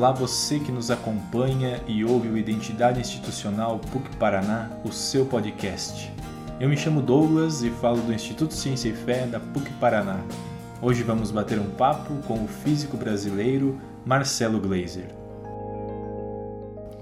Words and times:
Olá 0.00 0.12
você 0.12 0.58
que 0.58 0.72
nos 0.72 0.90
acompanha 0.90 1.78
e 1.86 2.02
ouve 2.06 2.26
o 2.28 2.38
Identidade 2.38 2.98
Institucional 2.98 3.78
PUC 3.78 4.16
Paraná, 4.16 4.80
o 4.82 4.90
seu 4.90 5.26
podcast. 5.26 6.10
Eu 6.58 6.70
me 6.70 6.76
chamo 6.78 7.02
Douglas 7.02 7.62
e 7.62 7.68
falo 7.68 8.00
do 8.00 8.10
Instituto 8.10 8.54
Ciência 8.54 8.88
e 8.88 8.94
Fé 8.94 9.26
da 9.26 9.38
PUC 9.38 9.70
Paraná. 9.74 10.24
Hoje 10.80 11.02
vamos 11.02 11.30
bater 11.30 11.58
um 11.58 11.70
papo 11.72 12.14
com 12.26 12.42
o 12.42 12.48
físico 12.48 12.96
brasileiro 12.96 13.78
Marcelo 14.02 14.58
Gleiser. 14.58 15.14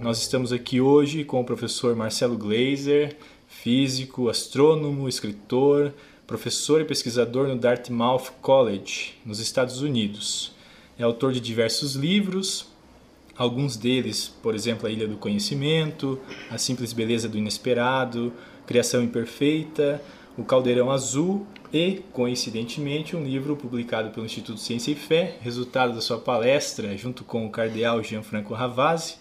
Nós 0.01 0.19
estamos 0.19 0.53
aqui 0.53 0.81
hoje 0.81 1.23
com 1.23 1.41
o 1.41 1.45
professor 1.45 1.95
Marcelo 1.95 2.37
Gleiser, 2.37 3.17
físico, 3.47 4.29
astrônomo, 4.29 5.09
escritor, 5.09 5.95
professor 6.27 6.81
e 6.81 6.85
pesquisador 6.85 7.47
no 7.47 7.57
Dartmouth 7.57 8.33
College, 8.43 9.15
nos 9.25 9.39
Estados 9.39 9.83
Unidos. 9.83 10.53
É 10.99 11.05
autor 11.05 11.31
de 11.31 11.39
diversos 11.39 11.95
livros, 11.95 12.68
Alguns 13.39 13.77
deles, 13.77 14.35
por 14.43 14.53
exemplo, 14.53 14.89
A 14.89 14.91
Ilha 14.91 15.07
do 15.07 15.17
Conhecimento, 15.17 16.21
A 16.51 16.59
Simples 16.59 16.93
Beleza 16.93 17.29
do 17.29 17.39
Inesperado, 17.39 18.33
Criação 18.67 19.01
Imperfeita, 19.01 20.03
O 20.37 20.43
Caldeirão 20.43 20.91
Azul 20.91 21.47
e, 21.73 22.03
coincidentemente, 22.13 23.15
um 23.15 23.23
livro 23.23 23.55
publicado 23.55 24.11
pelo 24.11 24.27
Instituto 24.27 24.59
Ciência 24.59 24.91
e 24.91 24.97
Fé, 24.97 25.37
resultado 25.41 25.95
da 25.95 26.01
sua 26.01 26.19
palestra 26.19 26.97
junto 26.97 27.23
com 27.23 27.47
o 27.47 27.51
cardeal 27.51 28.03
Gianfranco 28.03 28.55
Ravasi, 28.55 29.19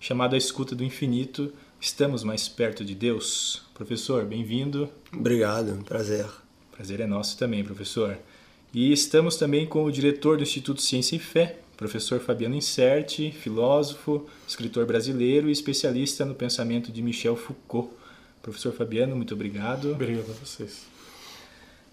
chamado 0.00 0.34
A 0.34 0.38
Escuta 0.38 0.74
do 0.74 0.82
Infinito, 0.82 1.52
Estamos 1.80 2.24
Mais 2.24 2.48
Perto 2.48 2.84
de 2.84 2.94
Deus. 2.94 3.62
Professor, 3.72 4.24
bem-vindo. 4.24 4.88
Obrigado, 5.12 5.84
prazer. 5.84 6.26
Prazer 6.72 7.00
é 7.00 7.06
nosso 7.06 7.38
também, 7.38 7.62
professor. 7.62 8.18
E 8.72 8.92
estamos 8.92 9.36
também 9.36 9.64
com 9.64 9.84
o 9.84 9.92
diretor 9.92 10.38
do 10.38 10.42
Instituto 10.42 10.82
Ciência 10.82 11.14
e 11.14 11.18
Fé, 11.20 11.60
professor 11.78 12.18
Fabiano 12.18 12.56
Incerti, 12.56 13.30
filósofo, 13.30 14.26
escritor 14.46 14.84
brasileiro 14.84 15.48
e 15.48 15.52
especialista 15.52 16.24
no 16.24 16.34
pensamento 16.34 16.90
de 16.90 17.00
Michel 17.00 17.36
Foucault. 17.36 17.90
Professor 18.42 18.72
Fabiano, 18.72 19.14
muito 19.14 19.32
obrigado. 19.32 19.92
Obrigado 19.92 20.28
a 20.28 20.44
vocês. 20.44 20.86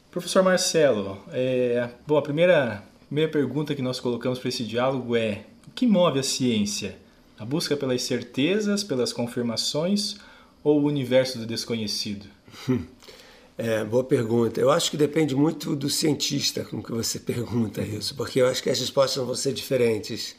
Professor 0.09 0.43
Marcelo, 0.43 1.21
é, 1.31 1.87
bom, 2.07 2.17
a 2.17 2.21
primeira, 2.21 2.83
primeira 3.05 3.31
pergunta 3.31 3.75
que 3.75 3.81
nós 3.83 3.99
colocamos 3.99 4.39
para 4.39 4.49
esse 4.49 4.63
diálogo 4.63 5.15
é: 5.15 5.45
o 5.67 5.71
que 5.71 5.85
move 5.85 6.17
a 6.17 6.23
ciência? 6.23 6.97
A 7.37 7.45
busca 7.45 7.77
pelas 7.77 8.01
certezas, 8.01 8.83
pelas 8.83 9.13
confirmações 9.13 10.17
ou 10.63 10.81
o 10.81 10.85
universo 10.85 11.37
do 11.37 11.45
desconhecido? 11.45 12.25
É, 13.57 13.85
boa 13.85 14.03
pergunta. 14.03 14.59
Eu 14.59 14.69
acho 14.69 14.91
que 14.91 14.97
depende 14.97 15.33
muito 15.33 15.75
do 15.77 15.89
cientista 15.89 16.65
com 16.65 16.83
que 16.83 16.91
você 16.91 17.19
pergunta 17.21 17.81
isso, 17.81 18.13
porque 18.15 18.41
eu 18.41 18.47
acho 18.47 18.61
que 18.61 18.69
as 18.69 18.79
respostas 18.79 19.25
vão 19.25 19.35
ser 19.35 19.53
diferentes. 19.53 20.35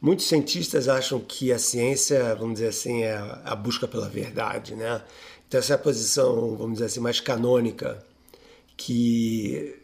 Muitos 0.00 0.26
cientistas 0.26 0.88
acham 0.88 1.20
que 1.20 1.52
a 1.52 1.58
ciência, 1.58 2.34
vamos 2.34 2.54
dizer 2.54 2.68
assim, 2.68 3.02
é 3.04 3.16
a 3.44 3.54
busca 3.54 3.86
pela 3.86 4.08
verdade, 4.08 4.74
né? 4.74 5.02
Então 5.46 5.60
essa 5.60 5.74
é 5.74 5.76
a 5.76 5.78
posição, 5.78 6.56
vamos 6.56 6.74
dizer 6.74 6.86
assim, 6.86 7.00
mais 7.00 7.20
canônica, 7.20 8.04
que 8.76 9.76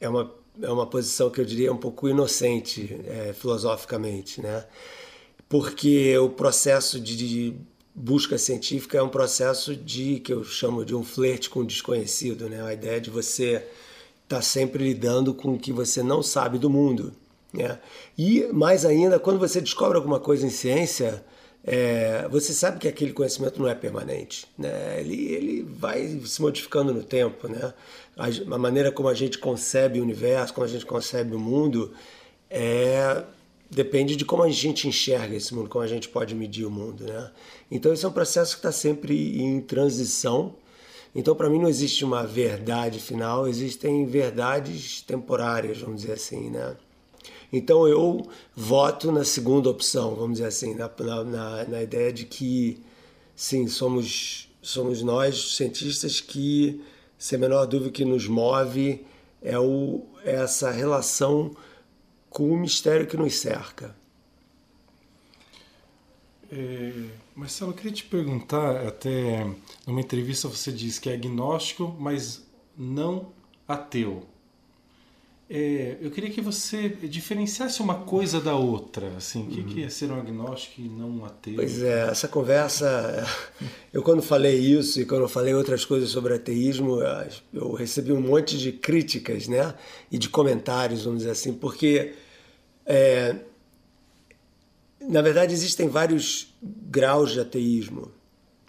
é 0.00 0.08
uma, 0.08 0.32
é 0.62 0.70
uma 0.70 0.86
posição 0.86 1.30
que 1.30 1.40
eu 1.40 1.44
diria 1.44 1.72
um 1.72 1.76
pouco 1.76 2.08
inocente 2.08 3.00
é, 3.06 3.32
filosoficamente, 3.32 4.40
né? 4.42 4.64
Porque 5.48 6.16
o 6.18 6.30
processo 6.30 7.00
de, 7.00 7.16
de 7.16 7.56
busca 7.94 8.36
científica 8.36 8.98
é 8.98 9.02
um 9.02 9.08
processo 9.08 9.76
de 9.76 10.18
que 10.18 10.32
eu 10.32 10.42
chamo 10.42 10.84
de 10.84 10.94
um 10.94 11.04
flerte 11.04 11.48
com 11.48 11.60
o 11.60 11.66
desconhecido, 11.66 12.48
né? 12.48 12.62
A 12.62 12.72
ideia 12.72 13.00
de 13.00 13.08
você 13.08 13.56
estar 14.24 14.36
tá 14.36 14.42
sempre 14.42 14.82
lidando 14.82 15.32
com 15.32 15.54
o 15.54 15.58
que 15.58 15.72
você 15.72 16.02
não 16.02 16.22
sabe 16.22 16.58
do 16.58 16.68
mundo, 16.68 17.12
né? 17.52 17.78
E 18.18 18.48
mais 18.52 18.84
ainda, 18.84 19.20
quando 19.20 19.38
você 19.38 19.60
descobre 19.60 19.96
alguma 19.96 20.18
coisa 20.18 20.44
em 20.44 20.50
ciência, 20.50 21.24
é, 21.62 22.26
você 22.28 22.52
sabe 22.52 22.78
que 22.78 22.88
aquele 22.88 23.12
conhecimento 23.12 23.60
não 23.60 23.68
é 23.68 23.74
permanente, 23.74 24.46
né? 24.58 25.00
Ele, 25.00 25.32
ele 25.32 25.62
vai 25.62 26.20
se 26.26 26.42
modificando 26.42 26.92
no 26.92 27.04
tempo, 27.04 27.46
né? 27.46 27.72
A, 28.16 28.26
a 28.26 28.58
maneira 28.58 28.90
como 28.90 29.08
a 29.08 29.14
gente 29.14 29.38
concebe 29.38 30.00
o 30.00 30.02
universo, 30.02 30.52
como 30.52 30.66
a 30.66 30.68
gente 30.68 30.84
concebe 30.84 31.34
o 31.34 31.38
mundo, 31.38 31.92
é 32.50 33.22
depende 33.70 34.16
de 34.16 34.24
como 34.24 34.42
a 34.42 34.50
gente 34.50 34.86
enxerga 34.88 35.34
esse 35.34 35.54
mundo, 35.54 35.68
como 35.68 35.84
a 35.84 35.88
gente 35.88 36.08
pode 36.08 36.34
medir 36.34 36.64
o 36.64 36.70
mundo, 36.70 37.04
né? 37.04 37.30
Então 37.70 37.92
esse 37.92 38.04
é 38.04 38.08
um 38.08 38.12
processo 38.12 38.52
que 38.52 38.58
está 38.58 38.72
sempre 38.72 39.40
em 39.40 39.60
transição. 39.60 40.54
Então 41.14 41.34
para 41.34 41.48
mim 41.48 41.58
não 41.58 41.68
existe 41.68 42.04
uma 42.04 42.26
verdade 42.26 42.98
final, 42.98 43.48
existem 43.48 44.06
verdades 44.06 45.00
temporárias, 45.00 45.78
vamos 45.78 46.02
dizer 46.02 46.14
assim, 46.14 46.50
né? 46.50 46.76
Então 47.52 47.86
eu 47.86 48.26
voto 48.54 49.12
na 49.12 49.24
segunda 49.24 49.70
opção, 49.70 50.14
vamos 50.14 50.38
dizer 50.38 50.48
assim, 50.48 50.74
na, 50.74 50.90
na, 51.24 51.64
na 51.64 51.82
ideia 51.82 52.12
de 52.12 52.24
que 52.24 52.80
sim, 53.34 53.68
somos 53.68 54.48
somos 54.60 55.02
nós 55.02 55.56
cientistas 55.56 56.20
que 56.20 56.82
sem 57.18 57.38
menor 57.38 57.66
dúvida 57.66 57.90
que 57.90 58.04
nos 58.04 58.26
move 58.26 59.04
é 59.42 59.58
o 59.58 60.02
é 60.24 60.36
essa 60.36 60.70
relação 60.70 61.54
com 62.34 62.50
o 62.50 62.56
mistério 62.56 63.06
que 63.06 63.16
nos 63.16 63.36
cerca. 63.36 63.94
É, 66.50 66.92
Marcelo, 67.34 67.70
eu 67.70 67.76
queria 67.76 67.92
te 67.92 68.04
perguntar, 68.04 68.88
até 68.88 69.46
numa 69.86 70.00
entrevista 70.00 70.48
você 70.48 70.72
disse 70.72 71.00
que 71.00 71.08
é 71.08 71.14
agnóstico, 71.14 71.96
mas 71.98 72.44
não 72.76 73.28
ateu. 73.68 74.26
É, 75.48 75.98
eu 76.00 76.10
queria 76.10 76.28
que 76.30 76.40
você 76.40 76.88
diferenciasse 76.88 77.80
uma 77.80 78.00
coisa 78.00 78.40
da 78.40 78.56
outra. 78.56 79.16
Assim, 79.16 79.44
o 79.44 79.46
que, 79.46 79.62
que 79.62 79.84
é 79.84 79.88
ser 79.88 80.10
um 80.10 80.18
agnóstico 80.18 80.80
e 80.80 80.88
não 80.88 81.10
um 81.10 81.24
ateu? 81.24 81.54
Pois 81.54 81.82
é, 81.82 82.08
essa 82.08 82.26
conversa. 82.26 83.24
Eu, 83.92 84.02
quando 84.02 84.22
falei 84.22 84.58
isso 84.58 85.00
e 85.00 85.06
quando 85.06 85.28
falei 85.28 85.54
outras 85.54 85.84
coisas 85.84 86.10
sobre 86.10 86.34
ateísmo, 86.34 86.98
eu 87.52 87.74
recebi 87.74 88.12
um 88.12 88.20
monte 88.20 88.58
de 88.58 88.72
críticas 88.72 89.46
né? 89.46 89.72
e 90.10 90.18
de 90.18 90.28
comentários, 90.28 91.04
vamos 91.04 91.20
dizer 91.20 91.30
assim, 91.30 91.52
porque 91.52 92.12
é, 92.86 93.36
na 95.00 95.22
verdade, 95.22 95.52
existem 95.52 95.88
vários 95.88 96.54
graus 96.62 97.32
de 97.32 97.40
ateísmo. 97.40 98.10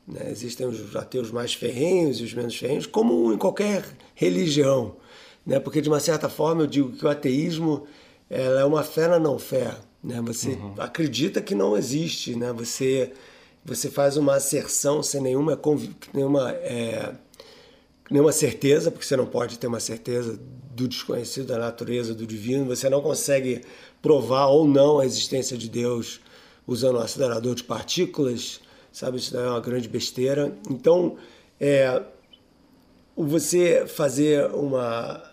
Né? 0.07 0.29
Existem 0.29 0.67
os 0.67 0.95
ateus 0.95 1.31
mais 1.31 1.53
ferrenhos 1.53 2.19
e 2.19 2.23
os 2.23 2.33
menos 2.33 2.55
ferrenhos, 2.55 2.85
como 2.85 3.33
em 3.33 3.37
qualquer 3.37 3.85
religião. 4.13 4.95
Né? 5.45 5.59
Porque, 5.59 5.81
de 5.81 5.89
uma 5.89 5.99
certa 5.99 6.29
forma, 6.29 6.63
eu 6.63 6.67
digo 6.67 6.91
que 6.91 7.05
o 7.05 7.09
ateísmo 7.09 7.85
ela 8.29 8.61
é 8.61 8.65
uma 8.65 8.83
fé 8.83 9.07
na 9.07 9.19
não-fé. 9.19 9.75
Né? 10.03 10.21
Você 10.21 10.49
uhum. 10.49 10.75
acredita 10.77 11.41
que 11.41 11.55
não 11.55 11.77
existe, 11.77 12.35
né? 12.35 12.51
você, 12.51 13.13
você 13.63 13.89
faz 13.89 14.17
uma 14.17 14.35
asserção 14.35 15.01
sem 15.01 15.21
nenhuma, 15.21 15.59
nenhuma, 16.13 16.51
é, 16.51 17.13
nenhuma 18.09 18.31
certeza, 18.31 18.91
porque 18.91 19.05
você 19.05 19.15
não 19.15 19.25
pode 19.25 19.57
ter 19.57 19.67
uma 19.67 19.79
certeza 19.79 20.39
do 20.75 20.87
desconhecido, 20.87 21.47
da 21.47 21.57
natureza, 21.57 22.13
do 22.13 22.27
divino, 22.27 22.65
você 22.65 22.89
não 22.89 23.01
consegue 23.01 23.61
provar 24.01 24.47
ou 24.47 24.67
não 24.67 24.99
a 24.99 25.05
existência 25.05 25.57
de 25.57 25.69
Deus 25.69 26.19
usando 26.67 26.97
um 26.97 27.01
acelerador 27.01 27.55
de 27.55 27.63
partículas, 27.63 28.59
sabe? 28.91 29.17
Isso 29.17 29.35
é 29.37 29.49
uma 29.49 29.61
grande 29.61 29.87
besteira. 29.87 30.55
Então, 30.69 31.17
é, 31.59 32.03
você 33.15 33.85
fazer 33.87 34.49
uma 34.51 35.23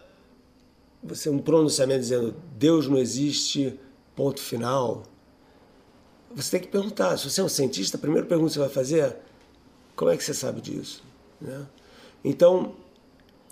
você 1.03 1.29
um 1.29 1.39
pronunciamento 1.39 2.01
dizendo 2.01 2.35
Deus 2.57 2.87
não 2.87 2.97
existe, 2.97 3.79
ponto 4.15 4.41
final. 4.41 5.03
Você 6.35 6.53
tem 6.53 6.61
que 6.61 6.69
perguntar. 6.69 7.17
Se 7.19 7.29
você 7.29 7.41
é 7.41 7.45
um 7.45 7.49
cientista, 7.49 7.97
a 7.97 8.01
primeira 8.01 8.27
pergunta 8.27 8.51
que 8.51 8.55
você 8.55 8.61
vai 8.61 8.69
fazer 8.69 9.01
é 9.01 9.21
como 9.97 10.11
é 10.11 10.17
que 10.17 10.23
você 10.23 10.33
sabe 10.33 10.61
disso? 10.61 11.03
Né? 11.41 11.67
Então, 12.25 12.75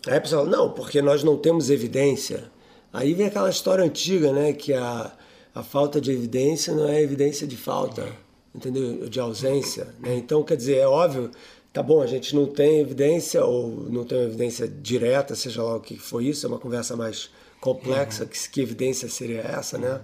aí 0.06 0.16
a 0.16 0.20
pessoa 0.20 0.44
fala, 0.44 0.56
não, 0.56 0.70
porque 0.70 1.02
nós 1.02 1.22
não 1.24 1.36
temos 1.36 1.70
evidência. 1.70 2.50
Aí 2.92 3.14
vem 3.14 3.26
aquela 3.26 3.50
história 3.50 3.84
antiga, 3.84 4.32
né, 4.32 4.52
que 4.52 4.72
a, 4.72 5.12
a 5.54 5.62
falta 5.62 6.00
de 6.00 6.10
evidência 6.10 6.74
não 6.74 6.88
é 6.88 7.02
evidência 7.02 7.46
de 7.46 7.56
falta, 7.56 8.06
entendeu? 8.54 9.08
De 9.08 9.20
ausência, 9.20 9.88
né? 10.00 10.16
Então, 10.16 10.42
quer 10.42 10.56
dizer, 10.56 10.78
é 10.78 10.86
óbvio, 10.86 11.30
tá 11.72 11.82
bom, 11.82 12.02
a 12.02 12.06
gente 12.06 12.34
não 12.34 12.46
tem 12.46 12.80
evidência 12.80 13.44
ou 13.44 13.88
não 13.90 14.04
tem 14.04 14.22
evidência 14.22 14.66
direta, 14.66 15.34
seja 15.34 15.62
lá 15.62 15.76
o 15.76 15.80
que 15.80 15.96
foi 15.96 16.26
isso, 16.26 16.46
é 16.46 16.48
uma 16.48 16.58
conversa 16.58 16.96
mais 16.96 17.30
complexa, 17.60 18.24
uhum. 18.24 18.28
que, 18.28 18.50
que 18.50 18.60
evidência 18.60 19.08
seria 19.08 19.40
essa, 19.40 19.78
né? 19.78 20.00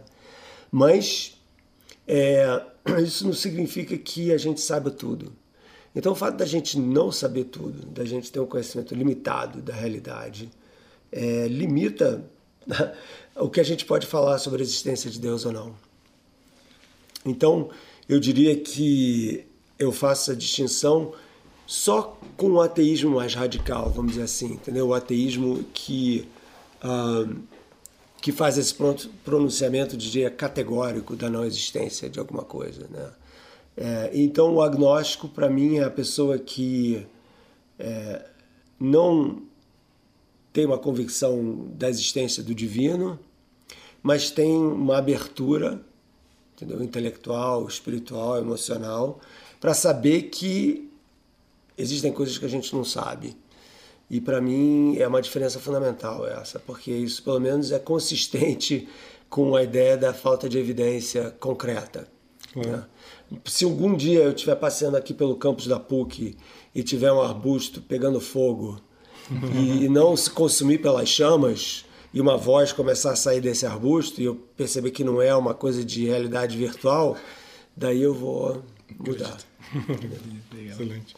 Mas 0.71 1.37
é, 2.07 2.63
isso 3.03 3.27
não 3.27 3.33
significa 3.33 3.97
que 3.97 4.33
a 4.33 4.39
gente 4.39 4.61
saiba 4.61 4.91
tudo. 4.91 5.33
Então, 5.97 6.13
o 6.13 6.15
fato 6.15 6.37
da 6.37 6.45
gente 6.45 6.79
não 6.79 7.11
saber 7.11 7.45
tudo, 7.45 7.87
da 7.87 8.05
gente 8.05 8.31
ter 8.31 8.39
um 8.39 8.45
conhecimento 8.45 8.95
limitado 8.95 9.63
da 9.63 9.73
realidade, 9.73 10.51
é, 11.11 11.49
limita 11.49 12.23
o 13.35 13.49
que 13.49 13.59
a 13.59 13.65
gente 13.65 13.87
pode 13.87 14.07
falar 14.07 14.37
sobre 14.37 14.61
a 14.61 14.63
existência 14.63 15.11
de 15.11 15.19
Deus 15.19 15.47
ou 15.47 15.53
não. 15.53 15.75
Então, 17.25 17.71
eu 18.07 18.21
diria 18.21 18.55
que 18.55 19.47
eu 19.79 19.91
faço 19.91 20.33
a 20.33 20.35
distinção 20.35 21.15
só 21.67 22.19
com 22.37 22.51
o 22.51 22.61
ateísmo 22.61 23.17
mais 23.17 23.35
radical, 23.35 23.91
vamos 23.91 24.13
dizer 24.13 24.25
assim, 24.25 24.53
entendeu? 24.53 24.89
O 24.89 24.95
ateísmo 24.95 25.65
que, 25.73 26.29
uh, 26.85 27.37
que 28.21 28.33
faz 28.33 28.59
esse 28.59 28.75
pronunciamento, 29.25 29.97
diria, 29.97 30.31
categórico 30.31 31.17
da 31.17 31.31
não 31.31 31.43
existência 31.43 32.09
de 32.11 32.19
alguma 32.19 32.45
coisa. 32.45 32.87
Né? 32.91 33.11
É, 33.77 34.11
então, 34.15 34.55
o 34.55 34.63
agnóstico, 34.63 35.29
para 35.29 35.51
mim, 35.51 35.77
é 35.77 35.85
a 35.85 35.91
pessoa 35.91 36.39
que 36.39 37.07
é, 37.79 38.25
não 38.81 39.43
tem 40.53 40.65
uma 40.65 40.79
convicção 40.79 41.69
da 41.75 41.89
existência 41.89 42.43
do 42.43 42.55
divino, 42.55 43.19
mas 44.03 44.31
tem 44.31 44.57
uma 44.57 44.97
abertura 44.97 45.83
entendeu? 46.57 46.83
intelectual, 46.83 47.67
espiritual, 47.69 48.39
emocional, 48.39 49.21
para 49.61 49.75
saber 49.75 50.23
que 50.23 50.91
existem 51.77 52.11
coisas 52.13 52.39
que 52.39 52.45
a 52.45 52.49
gente 52.49 52.75
não 52.75 52.85
sabe. 52.85 53.37
E 54.09 54.21
para 54.21 54.41
mim 54.41 54.97
é 54.99 55.07
uma 55.07 55.21
diferença 55.21 55.59
fundamental 55.59 56.27
essa, 56.27 56.59
porque 56.61 56.93
isso 56.93 57.23
pelo 57.23 57.41
menos 57.41 57.73
é 57.73 57.79
consistente 57.79 58.89
com 59.29 59.55
a 59.57 59.63
ideia 59.63 59.97
da 59.97 60.15
falta 60.15 60.49
de 60.49 60.59
evidência 60.59 61.33
concreta. 61.39 62.09
Né? 62.55 62.85
Se 63.45 63.65
algum 63.65 63.97
dia 63.97 64.21
eu 64.21 64.31
estiver 64.31 64.55
passeando 64.57 64.97
aqui 64.97 65.13
pelo 65.13 65.37
campus 65.37 65.67
da 65.67 65.81
PUC 65.81 66.37
e 66.75 66.83
tiver 66.83 67.13
um 67.13 67.21
arbusto 67.21 67.81
pegando 67.81 68.21
fogo 68.21 68.81
e 69.81 69.89
não 69.89 70.17
se 70.17 70.31
consumir 70.31 70.79
pelas 70.79 71.09
chamas 71.09 71.85
e 72.15 72.21
uma 72.21 72.37
voz 72.37 72.73
começar 72.73 73.13
a 73.13 73.17
sair 73.17 73.41
desse 73.41 73.67
arbusto 73.67 74.21
e 74.21 74.25
eu 74.25 74.37
perceber 74.57 74.91
que 74.91 75.05
não 75.05 75.21
é 75.21 75.35
uma 75.35 75.53
coisa 75.53 75.85
de 75.85 76.07
realidade 76.07 76.57
virtual, 76.57 77.17
daí 77.77 78.01
eu 78.01 78.15
vou 78.15 78.63
mudar. 78.99 79.37
Excelente. 80.57 81.15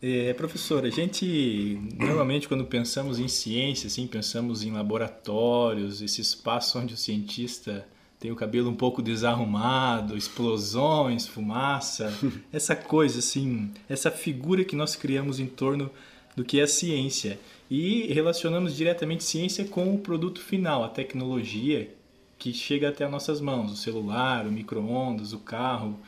É, 0.00 0.32
professor, 0.34 0.84
a 0.84 0.90
gente 0.90 1.80
normalmente 1.98 2.46
quando 2.46 2.64
pensamos 2.64 3.18
em 3.18 3.26
ciência, 3.26 3.88
assim, 3.88 4.06
pensamos 4.06 4.62
em 4.62 4.70
laboratórios, 4.70 6.00
esse 6.00 6.20
espaço 6.20 6.78
onde 6.78 6.94
o 6.94 6.96
cientista 6.96 7.84
tem 8.18 8.32
o 8.32 8.36
cabelo 8.36 8.70
um 8.70 8.74
pouco 8.74 9.00
desarrumado, 9.00 10.16
explosões, 10.16 11.26
fumaça, 11.26 12.12
essa 12.52 12.74
coisa 12.74 13.20
assim, 13.20 13.70
essa 13.88 14.10
figura 14.10 14.64
que 14.64 14.74
nós 14.74 14.96
criamos 14.96 15.38
em 15.38 15.46
torno 15.46 15.90
do 16.34 16.44
que 16.44 16.60
é 16.60 16.64
a 16.64 16.68
ciência. 16.68 17.38
E 17.70 18.12
relacionamos 18.12 18.76
diretamente 18.76 19.24
ciência 19.24 19.64
com 19.64 19.94
o 19.94 19.98
produto 19.98 20.40
final, 20.40 20.82
a 20.82 20.88
tecnologia 20.88 21.94
que 22.38 22.52
chega 22.52 22.88
até 22.88 23.04
as 23.04 23.10
nossas 23.10 23.40
mãos, 23.40 23.72
o 23.72 23.76
celular, 23.76 24.46
o 24.46 24.52
micro-ondas, 24.52 25.32
o 25.32 25.38
carro, 25.38 25.98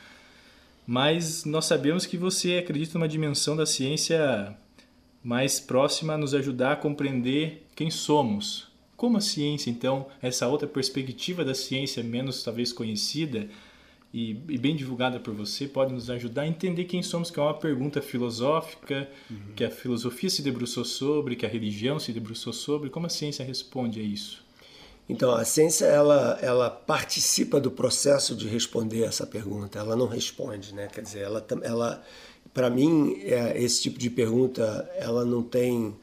mas 0.87 1.45
nós 1.45 1.67
sabemos 1.67 2.07
que 2.07 2.17
você 2.17 2.59
acredita 2.59 2.99
numa 2.99 3.09
dimensão 3.09 3.57
da 3.57 3.67
ciência 3.67 4.57
mais 5.23 5.61
próxima 5.61 6.15
a 6.15 6.19
nos 6.19 6.35
ajudar 6.35 6.73
a 6.73 6.77
compreender 6.77 7.67
quem 7.77 7.91
somos. 7.91 8.70
Como 9.01 9.17
a 9.17 9.21
ciência, 9.23 9.71
então, 9.71 10.09
essa 10.21 10.47
outra 10.47 10.69
perspectiva 10.69 11.43
da 11.43 11.55
ciência 11.55 12.03
menos 12.03 12.43
talvez 12.43 12.71
conhecida 12.71 13.49
e, 14.13 14.33
e 14.47 14.59
bem 14.59 14.77
divulgada 14.77 15.19
por 15.19 15.33
você, 15.33 15.67
pode 15.67 15.91
nos 15.95 16.11
ajudar 16.11 16.43
a 16.43 16.47
entender 16.47 16.85
quem 16.85 17.03
somos, 17.03 17.31
que 17.31 17.41
é 17.41 17.43
uma 17.43 17.55
pergunta 17.55 18.03
filosófica, 18.03 19.09
uhum. 19.31 19.55
que 19.57 19.65
a 19.65 19.71
filosofia 19.71 20.29
se 20.29 20.43
debruçou 20.43 20.85
sobre, 20.85 21.35
que 21.35 21.47
a 21.47 21.49
religião 21.49 21.99
se 21.99 22.13
debruçou 22.13 22.53
sobre. 22.53 22.91
Como 22.91 23.07
a 23.07 23.09
ciência 23.09 23.43
responde 23.43 24.01
a 24.01 24.03
isso? 24.03 24.45
Então, 25.09 25.35
a 25.35 25.47
ciência 25.47 25.87
ela, 25.87 26.39
ela 26.43 26.69
participa 26.69 27.59
do 27.59 27.71
processo 27.71 28.37
de 28.37 28.49
responder 28.49 29.05
essa 29.05 29.27
pergunta, 29.27 29.79
ela 29.79 29.97
não 29.97 30.09
responde, 30.09 30.75
né? 30.75 30.89
Quer 30.89 31.01
dizer, 31.01 31.21
ela, 31.21 31.47
ela 31.63 32.05
para 32.53 32.69
mim, 32.69 33.19
é, 33.23 33.63
esse 33.63 33.81
tipo 33.81 33.99
de 33.99 34.11
pergunta, 34.11 34.87
ela 34.99 35.25
não 35.25 35.43
tem 35.43 35.97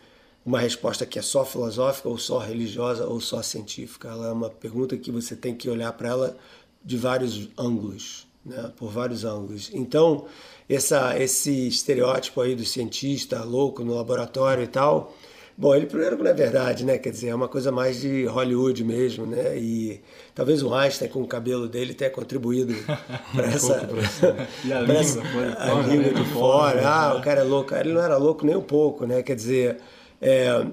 uma 0.47 0.59
resposta 0.59 1.05
que 1.05 1.19
é 1.19 1.21
só 1.21 1.43
filosófica 1.43 2.07
ou 2.07 2.17
só 2.17 2.37
religiosa 2.37 3.05
ou 3.05 3.19
só 3.19 3.41
científica. 3.41 4.07
Ela 4.07 4.29
é 4.29 4.31
uma 4.31 4.49
pergunta 4.49 4.95
que 4.95 5.11
você 5.11 5.35
tem 5.35 5.53
que 5.53 5.69
olhar 5.69 5.91
para 5.91 6.07
ela 6.07 6.37
de 6.81 6.95
vários 6.95 7.49
ângulos, 7.57 8.25
né? 8.45 8.71
por 8.77 8.89
vários 8.89 9.25
ângulos. 9.25 9.69
Então, 9.73 10.25
essa, 10.69 11.19
esse 11.19 11.67
estereótipo 11.67 12.39
aí 12.39 12.55
do 12.55 12.63
cientista 12.63 13.43
louco 13.43 13.83
no 13.83 13.93
laboratório 13.93 14.63
e 14.63 14.67
tal, 14.67 15.13
Bom, 15.59 15.73
ele 15.73 15.87
primeiro 15.87 16.15
não 16.19 16.27
é 16.27 16.33
verdade, 16.35 16.85
né? 16.85 16.99
Quer 16.99 17.09
dizer, 17.09 17.29
é 17.29 17.35
uma 17.35 17.47
coisa 17.47 17.71
mais 17.71 17.99
de 17.99 18.25
Hollywood 18.25 18.83
mesmo, 18.83 19.25
né? 19.25 19.57
E 19.57 19.99
talvez 20.35 20.61
o 20.61 20.71
Einstein 20.71 21.09
com 21.09 21.23
o 21.23 21.27
cabelo 21.27 21.67
dele 21.67 21.95
tenha 21.95 22.11
contribuído 22.11 22.75
para 23.33 23.47
essa. 23.47 23.89
e 24.63 24.71
a 24.71 24.81
língua, 24.81 24.99
essa, 24.99 25.19
a 25.19 25.81
língua 25.81 26.13
de 26.13 26.25
fora. 26.25 26.87
Ah, 26.87 27.15
o 27.15 27.21
cara 27.21 27.41
é 27.41 27.43
louco. 27.43 27.73
Ele 27.73 27.91
não 27.91 28.03
era 28.03 28.17
louco 28.17 28.45
nem 28.45 28.55
um 28.55 28.61
pouco, 28.61 29.07
né? 29.07 29.23
Quer 29.23 29.35
dizer, 29.35 29.77
é, 30.21 30.65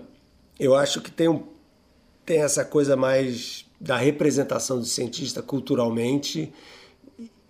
eu 0.58 0.74
acho 0.74 1.00
que 1.00 1.10
tem, 1.10 1.28
um, 1.28 1.44
tem 2.24 2.42
essa 2.42 2.64
coisa 2.64 2.96
mais 2.96 3.64
da 3.80 3.96
representação 3.96 4.78
do 4.78 4.86
cientista 4.86 5.42
culturalmente, 5.42 6.52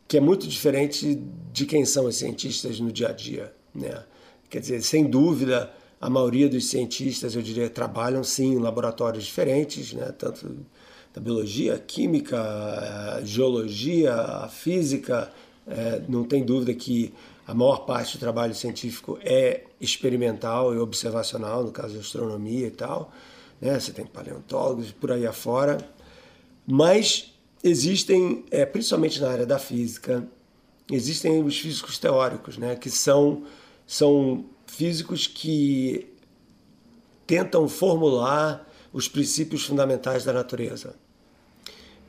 que 0.09 0.17
é 0.17 0.21
muito 0.21 0.47
diferente 0.47 1.23
de 1.53 1.67
quem 1.67 1.85
são 1.85 2.07
os 2.07 2.17
cientistas 2.17 2.81
no 2.81 2.91
dia 2.91 3.09
a 3.09 3.13
dia, 3.13 3.55
né? 3.75 4.03
Quer 4.51 4.61
dizer, 4.61 4.83
sem 4.83 5.05
dúvida 5.05 5.73
a 6.01 6.11
maioria 6.11 6.49
dos 6.49 6.67
cientistas, 6.67 7.35
eu 7.35 7.43
diria, 7.43 7.71
trabalham 7.71 8.23
sim 8.23 8.53
em 8.53 8.59
laboratórios 8.59 9.25
diferentes, 9.25 9.95
né? 9.95 10.13
tanto 10.17 10.55
da 11.15 11.21
biologia, 11.21 11.79
química, 11.79 13.23
geologia, 13.25 14.49
física. 14.51 15.33
É, 15.67 16.03
não 16.07 16.25
tem 16.25 16.45
dúvida 16.45 16.75
que 16.75 17.15
a 17.47 17.55
maior 17.55 17.85
parte 17.85 18.17
do 18.17 18.21
trabalho 18.21 18.55
científico 18.55 19.19
é 19.23 19.65
experimental 19.81 20.75
e 20.75 20.79
observacional, 20.79 21.63
no 21.63 21.73
caso 21.73 21.95
da 21.95 22.01
astronomia 22.01 22.67
e 22.67 22.71
tal. 22.71 23.13
Né? 23.61 23.79
Você 23.79 23.93
tem 23.93 24.07
paleontólogos 24.07 24.91
por 24.93 25.13
aí 25.13 25.27
afora. 25.27 25.79
Mas 26.67 27.35
existem, 27.63 28.45
é, 28.51 28.65
principalmente 28.65 29.21
na 29.21 29.31
área 29.31 29.47
da 29.47 29.59
física, 29.59 30.27
existem 30.91 31.43
os 31.43 31.59
físicos 31.59 31.99
teóricos, 31.99 32.57
né? 32.57 32.77
que 32.77 32.89
são, 32.89 33.45
são 33.87 34.47
físicos 34.67 35.27
que 35.27 36.09
tentam 37.27 37.69
formular 37.69 38.71
os 38.93 39.09
princípios 39.09 39.65
fundamentais 39.65 40.25
da 40.25 40.33
natureza. 40.33 40.95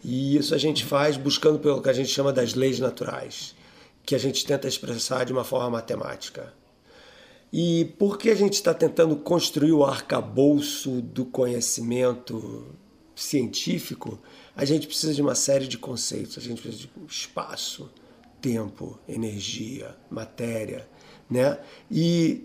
E 0.04 0.38
isso 0.38 0.54
a 0.54 0.58
gente 0.58 0.86
faz 0.86 1.18
buscando 1.18 1.58
pelo 1.58 1.82
que 1.82 1.90
a 1.90 1.94
gente 1.94 2.10
chama 2.10 2.32
das 2.32 2.54
leis 2.54 2.80
naturais, 2.80 3.56
que 4.06 4.16
a 4.16 4.18
gente 4.18 4.46
tenta 4.46 4.68
expressar 4.68 5.26
de 5.26 5.34
uma 5.34 5.44
forma 5.44 5.70
matemática. 5.70 6.54
E 7.52 7.86
por 7.98 8.18
que 8.18 8.30
a 8.30 8.36
gente 8.36 8.54
está 8.54 8.74
tentando 8.74 9.16
construir 9.16 9.72
o 9.72 9.84
arcabouço 9.84 11.02
do 11.02 11.26
conhecimento 11.26 12.68
científico? 13.16 14.20
A 14.56 14.66
gente 14.66 14.88
precisa 14.88 15.14
de 15.14 15.22
uma 15.22 15.36
série 15.36 15.68
de 15.68 15.78
conceitos. 15.78 16.38
A 16.38 16.42
gente 16.42 16.62
precisa 16.62 16.84
de 16.84 16.90
espaço, 17.08 17.90
tempo, 18.42 19.00
energia, 19.08 19.96
matéria, 20.10 20.88
né? 21.30 21.58
E 21.90 22.44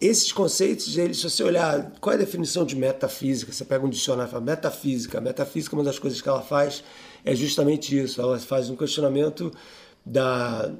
esses 0.00 0.32
conceitos, 0.32 0.98
eles, 0.98 1.18
se 1.18 1.30
você 1.30 1.42
olhar 1.42 1.92
qual 2.00 2.12
é 2.12 2.16
a 2.16 2.18
definição 2.18 2.66
de 2.66 2.76
metafísica, 2.76 3.52
você 3.52 3.64
pega 3.64 3.86
um 3.86 3.88
dicionário 3.88 4.28
e 4.28 4.32
fala 4.32 4.44
metafísica. 4.44 5.20
Metafísica, 5.20 5.74
uma 5.74 5.84
das 5.84 5.98
coisas 5.98 6.20
que 6.20 6.28
ela 6.28 6.42
faz 6.42 6.84
é 7.24 7.34
justamente 7.34 7.98
isso. 7.98 8.20
Ela 8.20 8.38
faz 8.38 8.68
um 8.68 8.76
questionamento 8.76 9.52
da, 10.04 10.72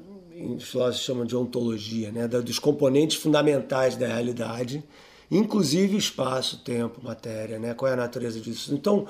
os 0.45 0.63
filósofos 0.63 1.05
chamam 1.05 1.25
de 1.25 1.35
ontologia, 1.35 2.11
né? 2.11 2.27
Dos 2.27 2.59
componentes 2.59 3.17
fundamentais 3.17 3.95
da 3.95 4.07
realidade, 4.07 4.83
inclusive 5.29 5.97
espaço, 5.97 6.59
tempo, 6.63 7.01
matéria, 7.03 7.59
né? 7.59 7.73
Qual 7.73 7.89
é 7.89 7.93
a 7.93 7.97
natureza 7.97 8.39
disso? 8.39 8.73
Então, 8.73 9.07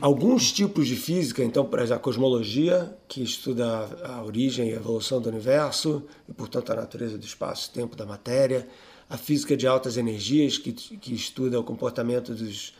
alguns 0.00 0.52
tipos 0.52 0.86
de 0.86 0.96
física, 0.96 1.42
então, 1.44 1.64
por 1.64 1.78
exemplo, 1.78 1.96
a 1.96 1.98
cosmologia, 2.00 2.96
que 3.08 3.22
estuda 3.22 3.88
a 4.04 4.22
origem 4.22 4.68
e 4.68 4.72
a 4.72 4.76
evolução 4.76 5.20
do 5.20 5.28
universo, 5.28 6.02
e, 6.28 6.32
portanto, 6.32 6.72
a 6.72 6.76
natureza 6.76 7.18
do 7.18 7.24
espaço, 7.24 7.70
tempo, 7.72 7.94
da 7.96 8.06
matéria 8.06 8.66
a 9.12 9.18
física 9.18 9.54
de 9.54 9.66
altas 9.66 9.98
energias, 9.98 10.56
que, 10.56 10.72
que 10.72 11.14
estuda 11.14 11.60
o 11.60 11.62
comportamento 11.62 12.34
dos, 12.34 12.72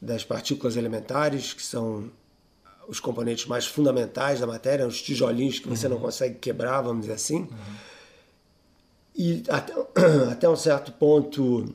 das 0.00 0.22
partículas 0.22 0.76
elementares, 0.76 1.52
que 1.52 1.62
são 1.62 2.12
os 2.88 3.00
componentes 3.00 3.46
mais 3.46 3.66
fundamentais 3.66 4.40
da 4.40 4.46
matéria, 4.46 4.86
os 4.86 5.00
tijolinhos 5.00 5.58
que 5.58 5.68
você 5.68 5.86
uhum. 5.86 5.94
não 5.94 6.00
consegue 6.00 6.36
quebrar, 6.38 6.80
vamos 6.82 7.02
dizer 7.02 7.14
assim. 7.14 7.40
Uhum. 7.40 7.48
E 9.14 9.42
até, 9.48 9.74
até 10.32 10.48
um 10.48 10.56
certo 10.56 10.92
ponto, 10.92 11.74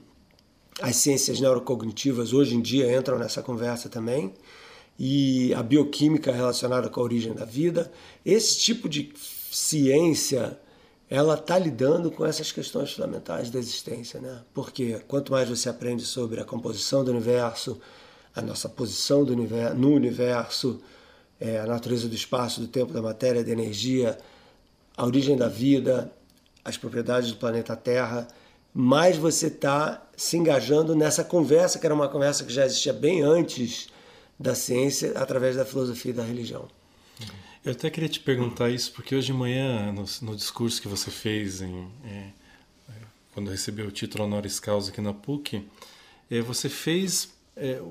as 0.82 0.96
ciências 0.98 1.40
neurocognitivas 1.40 2.34
hoje 2.34 2.56
em 2.56 2.62
dia 2.62 2.96
entram 2.96 3.18
nessa 3.18 3.42
conversa 3.42 3.90
também, 3.90 4.34
e 4.98 5.54
a 5.54 5.62
bioquímica 5.62 6.32
relacionada 6.32 6.90
com 6.90 7.00
a 7.02 7.04
origem 7.04 7.34
da 7.34 7.46
vida. 7.46 7.92
Esse 8.26 8.60
tipo 8.60 8.88
de 8.88 9.12
ciência 9.52 10.58
ela 11.10 11.36
está 11.36 11.58
lidando 11.58 12.10
com 12.10 12.26
essas 12.26 12.52
questões 12.52 12.94
fundamentais 12.94 13.50
da 13.50 13.60
existência, 13.60 14.20
né? 14.20 14.42
Porque 14.54 15.00
quanto 15.08 15.32
mais 15.32 15.48
você 15.48 15.70
aprende 15.70 16.04
sobre 16.04 16.40
a 16.40 16.46
composição 16.46 17.04
do 17.04 17.12
universo, 17.12 17.80
a 18.36 18.42
nossa 18.42 18.68
posição 18.68 19.24
do 19.24 19.32
universo, 19.32 19.76
no 19.76 19.94
universo, 19.94 20.82
é, 21.40 21.60
a 21.60 21.66
natureza 21.66 22.08
do 22.08 22.16
espaço, 22.16 22.62
do 22.62 22.68
tempo, 22.68 22.94
da 22.94 23.02
matéria, 23.02 23.44
da 23.44 23.52
energia, 23.52 24.18
a 24.96 25.06
origem 25.06 25.36
da 25.36 25.48
vida, 25.48 26.12
as 26.64 26.78
propriedades 26.78 27.32
do 27.32 27.38
planeta 27.38 27.76
Terra, 27.76 28.28
mais 28.74 29.18
você 29.18 29.48
está 29.48 30.06
se 30.18 30.38
engajando 30.38 30.96
nessa 30.96 31.24
conversa, 31.24 31.80
que 31.80 31.86
era 31.86 31.96
uma 31.96 32.10
conversa 32.10 32.44
que 32.44 32.52
já 32.52 32.66
existia 32.66 32.94
bem 32.94 33.22
antes 33.22 33.88
da 34.40 34.54
ciência 34.54 35.14
através 35.16 35.56
da 35.56 35.66
filosofia 35.66 36.12
e 36.12 36.14
da 36.14 36.24
religião. 36.24 36.68
Eu 37.64 37.72
até 37.72 37.90
queria 37.90 38.10
te 38.10 38.20
perguntar 38.20 38.70
isso, 38.70 38.92
porque 38.92 39.16
hoje 39.16 39.28
de 39.28 39.34
manhã, 39.34 39.92
no, 39.92 40.06
no 40.22 40.36
discurso 40.36 40.80
que 40.82 40.88
você 40.88 41.10
fez, 41.10 41.62
em, 41.62 41.88
é, 42.06 42.30
quando 43.34 43.50
recebeu 43.50 43.88
o 43.88 43.92
título 43.92 44.24
honoris 44.24 44.60
causa 44.60 44.92
aqui 44.92 45.02
na 45.02 45.14
PUC, 45.14 45.68
é, 46.30 46.42
você 46.42 46.70
fez, 46.70 47.34
é, 47.56 47.82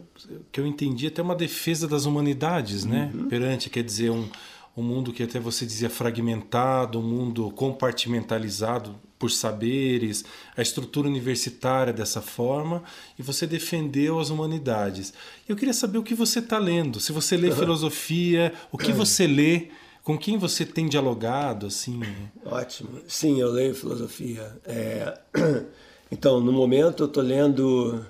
que 0.52 0.61
eu 0.61 0.66
entendi, 0.66 1.06
até 1.06 1.23
uma 1.23 1.35
defesa 1.35 1.88
das 1.88 2.04
humanidades, 2.04 2.85
né? 2.85 3.11
Uhum. 3.14 3.28
Perante, 3.28 3.71
quer 3.71 3.83
dizer, 3.83 4.11
um, 4.11 4.28
um 4.76 4.83
mundo 4.83 5.12
que 5.12 5.23
até 5.23 5.40
você 5.40 5.64
dizia 5.64 5.88
fragmentado, 5.88 6.99
um 6.99 7.02
mundo 7.02 7.50
compartimentalizado 7.50 8.94
por 9.18 9.30
saberes, 9.30 10.25
a 10.56 10.61
estrutura 10.61 11.09
universitária 11.09 11.92
dessa 11.92 12.21
forma, 12.21 12.83
e 13.18 13.23
você 13.23 13.47
defendeu 13.47 14.18
as 14.18 14.28
humanidades. 14.28 15.14
Eu 15.49 15.56
queria 15.56 15.73
saber 15.73 15.99
o 15.99 16.02
que 16.02 16.14
você 16.14 16.40
está 16.40 16.59
lendo, 16.59 17.00
se 17.00 17.12
você 17.12 17.37
lê 17.37 17.50
filosofia, 17.54 18.52
o 18.71 18.76
que 18.76 18.92
você 18.92 19.26
lê, 19.26 19.68
com 20.02 20.18
quem 20.18 20.37
você 20.37 20.66
tem 20.66 20.87
dialogado, 20.87 21.66
assim. 21.66 22.02
Ótimo. 22.44 23.00
Sim, 23.09 23.40
eu 23.40 23.50
leio 23.50 23.75
filosofia. 23.75 24.59
É... 24.64 25.18
Então, 26.12 26.38
no 26.38 26.52
momento 26.52 27.02
eu 27.02 27.06
estou 27.06 27.23
lendo, 27.23 28.06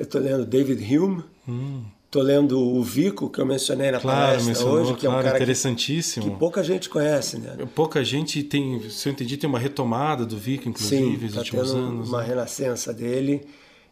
eu 0.00 0.06
tô 0.06 0.18
lendo 0.18 0.44
David 0.44 0.82
Hume. 0.96 1.22
Hum 1.48 1.84
Tô 2.10 2.22
lendo 2.22 2.58
o 2.58 2.82
Vico, 2.82 3.30
que 3.30 3.40
eu 3.40 3.46
mencionei 3.46 3.92
na 3.92 4.00
claro, 4.00 4.36
palestra 4.36 4.66
hoje, 4.66 4.94
que 4.94 5.02
claro, 5.02 5.16
é 5.16 5.20
um 5.20 5.22
cara 5.22 5.36
interessantíssimo. 5.36 6.24
Que, 6.24 6.30
que, 6.32 6.36
pouca 6.38 6.64
gente 6.64 6.88
conhece, 6.88 7.38
né? 7.38 7.56
Pouca 7.72 8.02
gente 8.02 8.42
tem, 8.42 8.80
se 8.90 9.08
eu 9.08 9.12
entendi, 9.12 9.36
tem 9.36 9.48
uma 9.48 9.60
retomada 9.60 10.26
do 10.26 10.36
Vico, 10.36 10.68
inclusive, 10.68 11.18
Sim, 11.18 11.24
nos 11.24 11.34
tá 11.34 11.38
últimos 11.38 11.72
anos. 11.72 12.08
uma 12.08 12.20
né? 12.20 12.26
renascença 12.26 12.92
dele. 12.92 13.46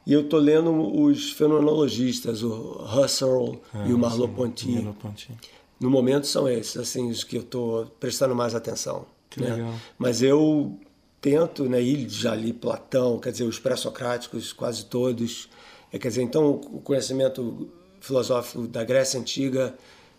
E 0.04 0.12
eu 0.12 0.24
tô 0.28 0.36
lendo 0.36 1.00
os 1.00 1.30
fenomenologistas, 1.30 2.42
o 2.42 2.84
Husserl 2.92 3.54
e 3.86 3.92
o 3.92 3.98
Merleau-Ponty. 3.98 4.84
No 5.78 5.88
momento 5.88 6.26
são 6.26 6.48
esses, 6.48 6.76
assim, 6.76 7.08
os 7.08 7.22
que 7.22 7.36
eu 7.36 7.44
tô 7.44 7.86
prestando 8.00 8.34
mais 8.34 8.52
atenção. 8.52 9.06
Que 9.30 9.40
né? 9.40 9.54
legal. 9.54 9.74
Mas 9.96 10.22
eu 10.22 10.76
tento, 11.20 11.68
né, 11.68 11.80
e 11.80 12.08
já 12.08 12.34
li 12.34 12.52
Platão, 12.52 13.20
quer 13.20 13.30
dizer, 13.30 13.44
os 13.44 13.60
pré-socráticos, 13.60 14.52
quase 14.52 14.86
todos. 14.86 15.48
É, 15.92 15.98
quer 15.98 16.08
dizer, 16.08 16.22
então 16.22 16.50
o 16.50 16.80
conhecimento 16.80 17.68
filosófico 18.00 18.66
da 18.66 18.84
Grécia 18.84 19.18
Antiga, 19.18 19.74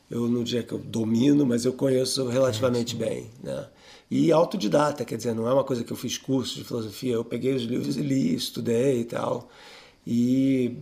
eu 0.09 0.27
não 0.27 0.43
diria 0.43 0.63
que 0.63 0.73
eu 0.73 0.79
domino, 0.79 1.45
mas 1.45 1.65
eu 1.65 1.73
conheço 1.73 2.27
relativamente 2.27 2.95
bem. 2.95 3.29
Né? 3.43 3.67
E 4.09 4.31
autodidata, 4.31 5.05
quer 5.05 5.17
dizer, 5.17 5.35
não 5.35 5.47
é 5.47 5.53
uma 5.53 5.63
coisa 5.63 5.83
que 5.83 5.91
eu 5.91 5.97
fiz 5.97 6.17
curso 6.17 6.55
de 6.55 6.63
filosofia, 6.63 7.13
eu 7.13 7.23
peguei 7.23 7.53
os 7.53 7.63
livros 7.63 7.95
e 7.95 8.01
li, 8.01 8.33
estudei 8.33 9.01
e 9.01 9.05
tal. 9.05 9.49
E 10.05 10.77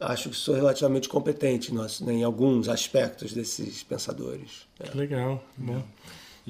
acho 0.00 0.30
que 0.30 0.36
sou 0.36 0.54
relativamente 0.54 1.08
competente 1.08 1.72
né, 1.72 1.86
em 2.08 2.24
alguns 2.24 2.68
aspectos 2.68 3.32
desses 3.32 3.82
pensadores. 3.82 4.66
Né? 4.80 4.90
Legal, 4.94 5.42
bom. 5.56 5.76
E 5.76 5.82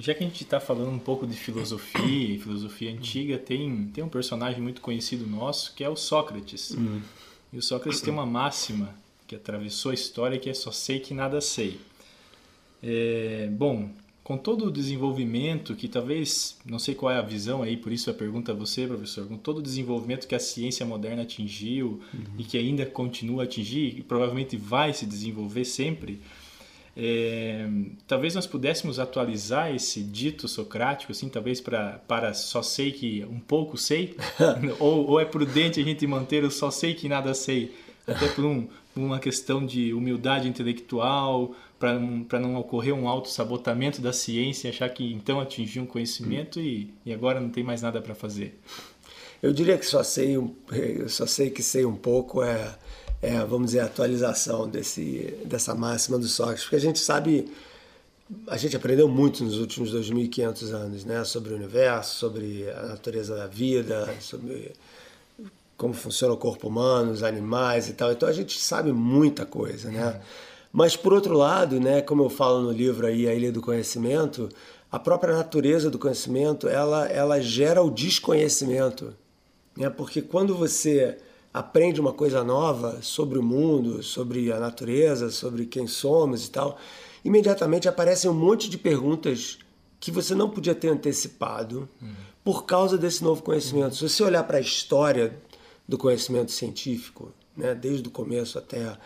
já 0.01 0.15
que 0.15 0.23
a 0.23 0.27
gente 0.27 0.43
está 0.43 0.61
falando 0.61 0.91
um 0.91 0.99
pouco 0.99 1.27
de 1.27 1.37
filosofia, 1.37 2.39
filosofia 2.39 2.93
antiga, 2.93 3.39
tem, 3.39 3.91
tem 3.93 4.05
um 4.05 4.09
personagem 4.09 4.61
muito 4.61 4.81
conhecido 4.81 5.27
nosso 5.27 5.75
que 5.75 5.83
é 5.83 5.89
o 5.89 5.97
Sócrates. 5.97 6.73
Hum. 6.73 7.01
E 7.53 7.59
o 7.59 7.63
Sócrates 7.63 8.01
tem 8.01 8.13
uma 8.13 8.27
máxima 8.27 8.95
que 9.27 9.35
atravessou 9.35 9.91
a 9.91 9.95
história 9.95 10.39
que 10.39 10.49
é 10.49 10.55
só 10.55 10.71
sei 10.71 11.01
que 11.01 11.15
nada 11.15 11.41
sei. 11.41 11.81
É, 12.83 13.49
bom, 13.51 13.91
com 14.23 14.37
todo 14.37 14.67
o 14.67 14.71
desenvolvimento 14.71 15.75
que 15.75 15.89
talvez, 15.89 16.59
não 16.65 16.79
sei 16.79 16.95
qual 16.95 17.11
é 17.11 17.17
a 17.17 17.23
visão 17.23 17.63
aí, 17.63 17.79
por 17.79 17.91
isso 17.91 18.11
a 18.11 18.15
pergunta 18.15 18.53
a 18.53 18.55
você, 18.55 18.87
professor, 18.87 19.27
com 19.27 19.39
todo 19.39 19.59
o 19.59 19.63
desenvolvimento 19.63 20.29
que 20.29 20.35
a 20.35 20.39
ciência 20.39 20.85
moderna 20.85 21.23
atingiu 21.23 22.03
uhum. 22.13 22.25
e 22.39 22.45
que 22.45 22.59
ainda 22.59 22.85
continua 22.85 23.43
a 23.43 23.45
atingir 23.45 23.99
e 23.99 24.03
provavelmente 24.03 24.55
vai 24.55 24.93
se 24.93 25.07
desenvolver 25.07 25.65
sempre, 25.65 26.21
é, 27.01 27.65
talvez 28.09 28.35
nós 28.35 28.45
pudéssemos 28.45 28.99
atualizar 28.99 29.73
esse 29.73 30.03
dito 30.03 30.49
socrático, 30.49 31.13
assim, 31.13 31.29
talvez 31.29 31.61
pra, 31.61 32.01
para 32.09 32.35
só 32.35 32.61
sei 32.61 32.91
que 32.91 33.25
um 33.31 33.39
pouco 33.39 33.79
sei, 33.79 34.17
ou, 34.81 35.11
ou 35.11 35.21
é 35.21 35.25
prudente 35.25 35.81
a 35.81 35.85
gente 35.85 36.05
manter 36.09 36.43
o 36.43 36.51
só 36.51 36.73
sei 36.73 36.95
que 36.95 37.09
nada 37.09 37.33
sei, 37.35 37.73
até 38.05 38.27
por 38.27 38.45
um, 38.45 38.67
uma 38.97 39.21
questão 39.21 39.65
de 39.65 39.95
humildade 39.95 40.49
intelectual, 40.49 41.55
para 41.79 42.41
não 42.41 42.57
ocorrer 42.57 42.93
um 42.93 43.07
auto-sabotamento 43.07 44.03
da 44.03 44.13
ciência, 44.13 44.71
achar 44.71 44.89
que 44.89 45.13
então 45.13 45.39
atingiu 45.39 45.85
um 45.85 45.87
conhecimento 45.87 46.59
e, 46.59 46.93
e 47.07 47.15
agora 47.15 47.39
não 47.39 47.49
tem 47.49 47.63
mais 47.63 47.81
nada 47.81 48.03
para 48.03 48.17
fazer? 48.17 48.59
Eu 49.41 49.53
diria 49.53 49.79
que 49.79 49.87
só 49.87 50.03
sei, 50.03 50.35
eu 50.35 51.09
só 51.09 51.27
sei 51.27 51.49
que 51.51 51.63
sei 51.63 51.85
um 51.85 51.95
pouco 51.95 52.43
é, 52.43 52.77
é 53.21 53.45
vamos 53.45 53.69
dizer, 53.69 53.81
atualização 53.81 54.69
desse, 54.69 55.37
dessa 55.45 55.75
máxima 55.75 56.19
do 56.19 56.29
Sócrates, 56.29 56.65
porque 56.65 56.77
a 56.77 56.81
gente 56.81 57.01
sabe, 57.01 57.51
a 58.47 58.57
gente 58.57 58.77
aprendeu 58.77 59.09
muito 59.09 59.43
nos 59.43 59.59
últimos 59.59 59.93
2.500 59.93 60.73
anos, 60.73 61.05
né, 61.05 61.25
sobre 61.25 61.53
o 61.53 61.57
universo, 61.57 62.17
sobre 62.17 62.71
a 62.71 62.83
natureza 62.83 63.37
da 63.37 63.47
vida, 63.47 64.15
sobre 64.21 64.73
como 65.77 65.95
funciona 65.95 66.35
o 66.35 66.37
corpo 66.37 66.69
humano, 66.69 67.13
os 67.13 67.23
animais 67.23 67.89
e 67.89 67.93
tal. 67.93 68.11
Então 68.11 68.29
a 68.29 68.33
gente 68.33 68.59
sabe 68.59 68.93
muita 68.93 69.47
coisa, 69.47 69.91
né? 69.91 70.21
Mas 70.73 70.97
por 70.97 71.13
outro 71.13 71.35
lado, 71.35 71.79
né, 71.81 72.03
como 72.03 72.25
eu 72.25 72.29
falo 72.29 72.61
no 72.61 72.73
livro 72.73 73.07
aí 73.07 73.29
A 73.29 73.35
Ilha 73.35 73.53
do 73.53 73.61
Conhecimento, 73.61 74.49
a 74.91 74.99
própria 74.99 75.35
natureza 75.37 75.89
do 75.89 75.99
conhecimento, 75.99 76.69
ela 76.69 77.07
ela 77.09 77.41
gera 77.41 77.83
o 77.83 77.91
desconhecimento, 77.91 79.15
né? 79.77 79.89
Porque 79.89 80.21
quando 80.21 80.55
você 80.57 81.19
aprende 81.53 82.01
uma 82.01 82.13
coisa 82.13 82.45
nova 82.45 83.01
sobre 83.03 83.39
o 83.39 83.43
mundo, 83.43 84.03
sobre 84.03 84.53
a 84.53 84.59
natureza, 84.59 85.31
sobre 85.31 85.67
quem 85.67 85.87
somos 85.87 86.47
e 86.47 86.51
tal, 86.51 86.79
imediatamente 87.25 87.89
aparecem 87.89 88.31
um 88.31 88.35
monte 88.35 88.69
de 88.69 88.79
perguntas 88.79 89.59
que 90.01 90.11
você 90.11 90.35
não 90.35 90.49
podia 90.49 90.75
ter 90.75 90.89
antecipado 90.89 91.89
por 92.45 92.65
causa 92.65 92.97
desse 92.97 93.23
novo 93.23 93.43
conhecimento. 93.43 93.97
Se 93.97 94.09
você 94.09 94.23
olhar 94.23 94.45
para 94.45 94.59
a 94.59 94.61
história 94.61 95.37
do 95.89 95.97
conhecimento 95.97 96.53
científico, 96.53 97.33
né, 97.57 97.75
desde 97.75 98.07
o 98.07 98.11
começo 98.11 98.59
até. 98.59 98.97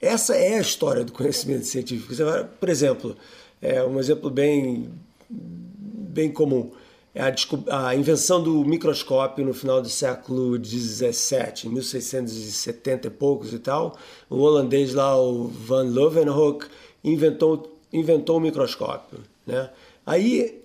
Essa 0.00 0.34
é 0.34 0.56
a 0.56 0.60
história 0.60 1.04
do 1.04 1.12
conhecimento 1.12 1.66
científico. 1.66 2.12
Por 2.58 2.68
exemplo, 2.68 3.16
é 3.62 3.84
um 3.84 4.00
exemplo 4.00 4.28
bem, 4.28 4.90
bem 5.28 6.32
comum 6.32 6.72
a, 7.14 7.88
a, 7.88 7.96
invenção 7.96 8.42
do 8.42 8.64
microscópio 8.64 9.44
no 9.44 9.52
final 9.52 9.82
do 9.82 9.88
século 9.88 10.62
XVII, 10.62 11.68
1670 11.68 13.08
e 13.08 13.10
poucos 13.10 13.52
e 13.52 13.58
tal. 13.58 13.96
O 14.28 14.38
holandês 14.38 14.94
lá, 14.94 15.20
o 15.20 15.48
Van 15.48 15.82
Leeuwenhoek, 15.82 16.66
inventou, 17.02 17.78
inventou 17.92 18.36
o 18.36 18.40
microscópio. 18.40 19.18
Né? 19.46 19.70
Aí 20.06 20.62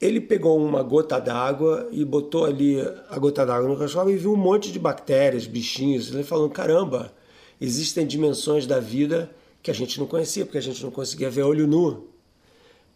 ele 0.00 0.20
pegou 0.20 0.64
uma 0.64 0.82
gota 0.82 1.18
d'água 1.18 1.88
e 1.90 2.04
botou 2.04 2.44
ali 2.44 2.80
a 3.08 3.18
gota 3.18 3.44
d'água 3.44 3.64
no 3.64 3.74
microscópio 3.74 4.14
e 4.14 4.16
viu 4.16 4.32
um 4.32 4.36
monte 4.36 4.70
de 4.70 4.78
bactérias, 4.78 5.46
bichinhos. 5.46 6.12
Ele 6.12 6.22
falou: 6.22 6.48
caramba, 6.48 7.12
existem 7.60 8.06
dimensões 8.06 8.66
da 8.66 8.78
vida 8.78 9.30
que 9.60 9.70
a 9.70 9.74
gente 9.74 9.98
não 9.98 10.06
conhecia, 10.06 10.44
porque 10.44 10.58
a 10.58 10.62
gente 10.62 10.82
não 10.84 10.90
conseguia 10.90 11.28
ver 11.28 11.42
olho 11.42 11.66
nu. 11.66 12.06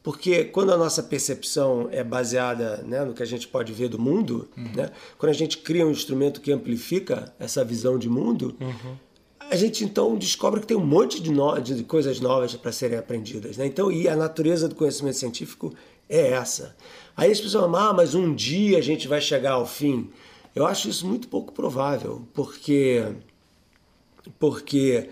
Porque 0.03 0.45
quando 0.45 0.73
a 0.73 0.77
nossa 0.77 1.03
percepção 1.03 1.89
é 1.93 2.03
baseada 2.03 2.79
né, 2.79 3.05
no 3.05 3.15
que 3.15 3.23
a 3.23 3.27
gente 3.27 3.47
pode 3.47 3.73
ver 3.73 3.89
do 3.89 4.01
mundo, 4.01 4.49
uhum. 4.57 4.73
né, 4.75 4.91
quando 5.17 5.31
a 5.31 5.35
gente 5.35 5.59
cria 5.59 5.87
um 5.87 5.91
instrumento 5.91 6.41
que 6.41 6.51
amplifica 6.51 7.33
essa 7.39 7.65
visão 7.65 7.97
de 7.97 8.09
mundo, 8.09 8.57
uhum. 8.61 8.97
a 9.39 9.55
gente 9.55 9.85
então 9.85 10.17
descobre 10.17 10.61
que 10.61 10.67
tem 10.67 10.77
um 10.77 10.85
monte 10.85 11.23
de, 11.23 11.31
no, 11.31 11.57
de 11.61 11.85
coisas 11.85 12.19
novas 12.19 12.55
para 12.57 12.73
serem 12.73 12.99
aprendidas. 12.99 13.57
Né? 13.57 13.67
Então, 13.67 13.93
e 13.93 14.09
a 14.09 14.17
natureza 14.17 14.69
do 14.69 14.75
conhecimento 14.75 15.19
científico 15.19 15.73
é 16.09 16.33
essa. 16.33 16.75
Aí 17.17 17.31
as 17.31 17.41
pessoas 17.41 17.65
falam, 17.65 17.91
ah, 17.91 17.95
mas 17.95 18.17
um 18.17 18.35
dia 18.35 18.79
a 18.79 18.83
gente 18.83 19.07
vai 19.07 19.21
chegar 19.21 19.53
ao 19.53 19.67
fim. 19.67 20.11
Eu 20.53 20.67
acho 20.67 20.89
isso 20.89 21.07
muito 21.07 21.29
pouco 21.29 21.53
provável, 21.53 22.27
porque, 22.35 23.07
porque 24.39 25.09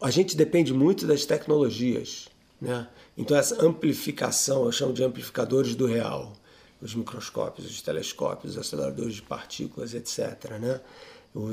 a 0.00 0.10
gente 0.10 0.36
depende 0.36 0.72
muito 0.72 1.08
das 1.08 1.24
tecnologias. 1.24 2.28
Né? 2.60 2.86
Então, 3.16 3.36
essa 3.36 3.64
amplificação, 3.64 4.64
eu 4.64 4.72
chamo 4.72 4.92
de 4.92 5.02
amplificadores 5.02 5.74
do 5.74 5.86
real, 5.86 6.32
os 6.80 6.94
microscópios, 6.94 7.70
os 7.70 7.82
telescópios, 7.82 8.52
os 8.52 8.58
aceleradores 8.58 9.14
de 9.14 9.22
partículas, 9.22 9.94
etc. 9.94 10.50
Né? 10.58 10.80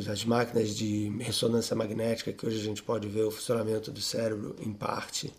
As 0.09 0.23
máquinas 0.23 0.75
de 0.75 1.09
ressonância 1.19 1.75
magnética, 1.75 2.31
que 2.31 2.45
hoje 2.45 2.59
a 2.59 2.63
gente 2.63 2.81
pode 2.81 3.07
ver 3.07 3.23
o 3.23 3.31
funcionamento 3.31 3.91
do 3.91 4.01
cérebro 4.01 4.55
em 4.59 4.71
parte. 4.71 5.33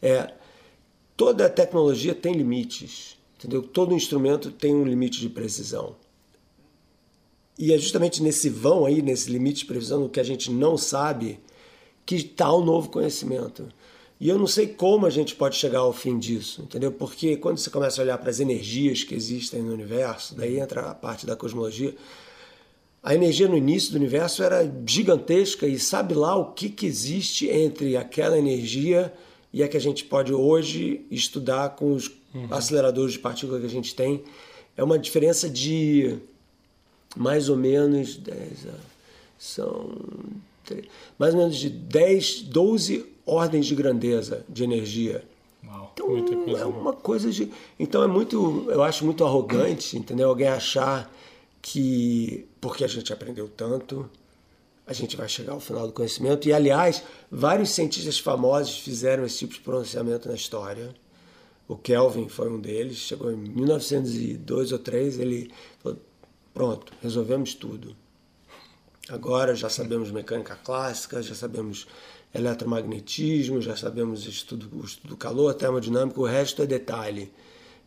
É, 0.00 0.32
toda 1.16 1.48
tecnologia 1.48 2.14
tem 2.14 2.34
limites, 2.34 3.18
entendeu? 3.38 3.62
Todo 3.62 3.94
instrumento 3.94 4.50
tem 4.50 4.74
um 4.74 4.84
limite 4.84 5.20
de 5.20 5.28
precisão. 5.28 5.96
E 7.58 7.72
é 7.72 7.78
justamente 7.78 8.22
nesse 8.22 8.48
vão 8.48 8.86
aí, 8.86 9.02
nesse 9.02 9.30
limite 9.30 9.60
de 9.60 9.66
previsão, 9.66 10.00
no 10.00 10.08
que 10.08 10.20
a 10.20 10.24
gente 10.24 10.50
não 10.50 10.76
sabe, 10.76 11.38
que 12.06 12.16
está 12.16 12.50
o 12.50 12.64
novo 12.64 12.88
conhecimento. 12.88 13.68
E 14.22 14.28
eu 14.28 14.38
não 14.38 14.46
sei 14.46 14.68
como 14.68 15.04
a 15.04 15.10
gente 15.10 15.34
pode 15.34 15.56
chegar 15.56 15.80
ao 15.80 15.92
fim 15.92 16.16
disso, 16.16 16.62
entendeu? 16.62 16.92
Porque 16.92 17.36
quando 17.36 17.58
você 17.58 17.68
começa 17.68 18.00
a 18.00 18.04
olhar 18.04 18.16
para 18.18 18.30
as 18.30 18.38
energias 18.38 19.02
que 19.02 19.16
existem 19.16 19.60
no 19.60 19.72
universo, 19.72 20.36
daí 20.36 20.60
entra 20.60 20.82
a 20.82 20.94
parte 20.94 21.26
da 21.26 21.34
cosmologia, 21.34 21.92
a 23.02 23.16
energia 23.16 23.48
no 23.48 23.56
início 23.56 23.90
do 23.90 23.96
universo 23.96 24.44
era 24.44 24.72
gigantesca 24.86 25.66
e 25.66 25.76
sabe 25.76 26.14
lá 26.14 26.36
o 26.36 26.52
que, 26.52 26.68
que 26.68 26.86
existe 26.86 27.48
entre 27.48 27.96
aquela 27.96 28.38
energia 28.38 29.12
e 29.52 29.60
a 29.60 29.66
que 29.66 29.76
a 29.76 29.80
gente 29.80 30.04
pode 30.04 30.32
hoje 30.32 31.04
estudar 31.10 31.70
com 31.70 31.92
os 31.92 32.08
uhum. 32.32 32.46
aceleradores 32.48 33.14
de 33.14 33.18
partículas 33.18 33.60
que 33.60 33.66
a 33.66 33.70
gente 33.70 33.92
tem. 33.92 34.22
É 34.76 34.84
uma 34.84 35.00
diferença 35.00 35.50
de 35.50 36.16
mais 37.16 37.48
ou 37.48 37.56
menos 37.56 38.14
10, 38.18 38.68
são 39.36 39.90
mais 41.18 41.34
ou 41.34 41.40
menos 41.40 41.56
de 41.56 41.70
10, 41.70 42.42
12 42.42 43.06
ordens 43.26 43.66
de 43.66 43.74
grandeza 43.74 44.44
de 44.48 44.64
energia. 44.64 45.24
Uau, 45.64 45.92
então 46.16 46.58
é 46.58 46.64
uma 46.64 46.92
coisa 46.92 47.30
de. 47.30 47.50
Então 47.78 48.02
é 48.02 48.06
muito. 48.06 48.66
Eu 48.68 48.82
acho 48.82 49.04
muito 49.04 49.24
arrogante, 49.24 49.96
entendeu? 49.96 50.28
Alguém 50.28 50.48
achar 50.48 51.10
que 51.60 52.46
porque 52.60 52.84
a 52.84 52.88
gente 52.88 53.12
aprendeu 53.12 53.48
tanto, 53.48 54.08
a 54.86 54.92
gente 54.92 55.16
vai 55.16 55.28
chegar 55.28 55.52
ao 55.52 55.60
final 55.60 55.86
do 55.86 55.92
conhecimento. 55.92 56.48
E 56.48 56.52
aliás, 56.52 57.02
vários 57.30 57.70
cientistas 57.70 58.18
famosos 58.18 58.78
fizeram 58.78 59.24
esse 59.24 59.38
tipo 59.38 59.54
de 59.54 59.60
pronunciamento 59.60 60.28
na 60.28 60.34
história. 60.34 60.94
O 61.68 61.76
Kelvin 61.76 62.28
foi 62.28 62.50
um 62.50 62.60
deles, 62.60 62.98
chegou 62.98 63.30
em 63.30 63.36
1902 63.36 64.72
ou 64.72 64.78
3, 64.78 65.18
ele 65.20 65.50
falou: 65.82 65.98
"Pronto, 66.52 66.92
resolvemos 67.00 67.54
tudo. 67.54 67.96
Agora 69.08 69.54
já 69.54 69.68
sabemos 69.68 70.10
mecânica 70.10 70.56
clássica, 70.62 71.22
já 71.22 71.34
sabemos 71.34 71.86
eletromagnetismo, 72.34 73.60
já 73.60 73.76
sabemos 73.76 74.26
estudo, 74.26 74.70
estudo 74.84 75.08
do 75.08 75.16
calor, 75.16 75.52
termodinâmica, 75.54 76.20
o 76.20 76.24
resto 76.24 76.62
é 76.62 76.66
detalhe. 76.66 77.32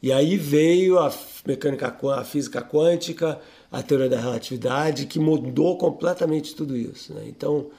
E 0.02 0.12
aí 0.12 0.38
veio 0.38 1.00
a 1.00 1.12
mecânica, 1.46 1.88
a 1.88 2.24
física 2.24 2.62
quântica, 2.62 3.40
a 3.72 3.82
teoria 3.82 4.10
da 4.10 4.20
relatividade, 4.20 5.08
que 5.08 5.18
mudou 5.20 5.78
completamente 5.78 6.54
tudo 6.54 6.78
isso. 6.78 7.14
Né? 7.14 7.24
Então, 7.28 7.72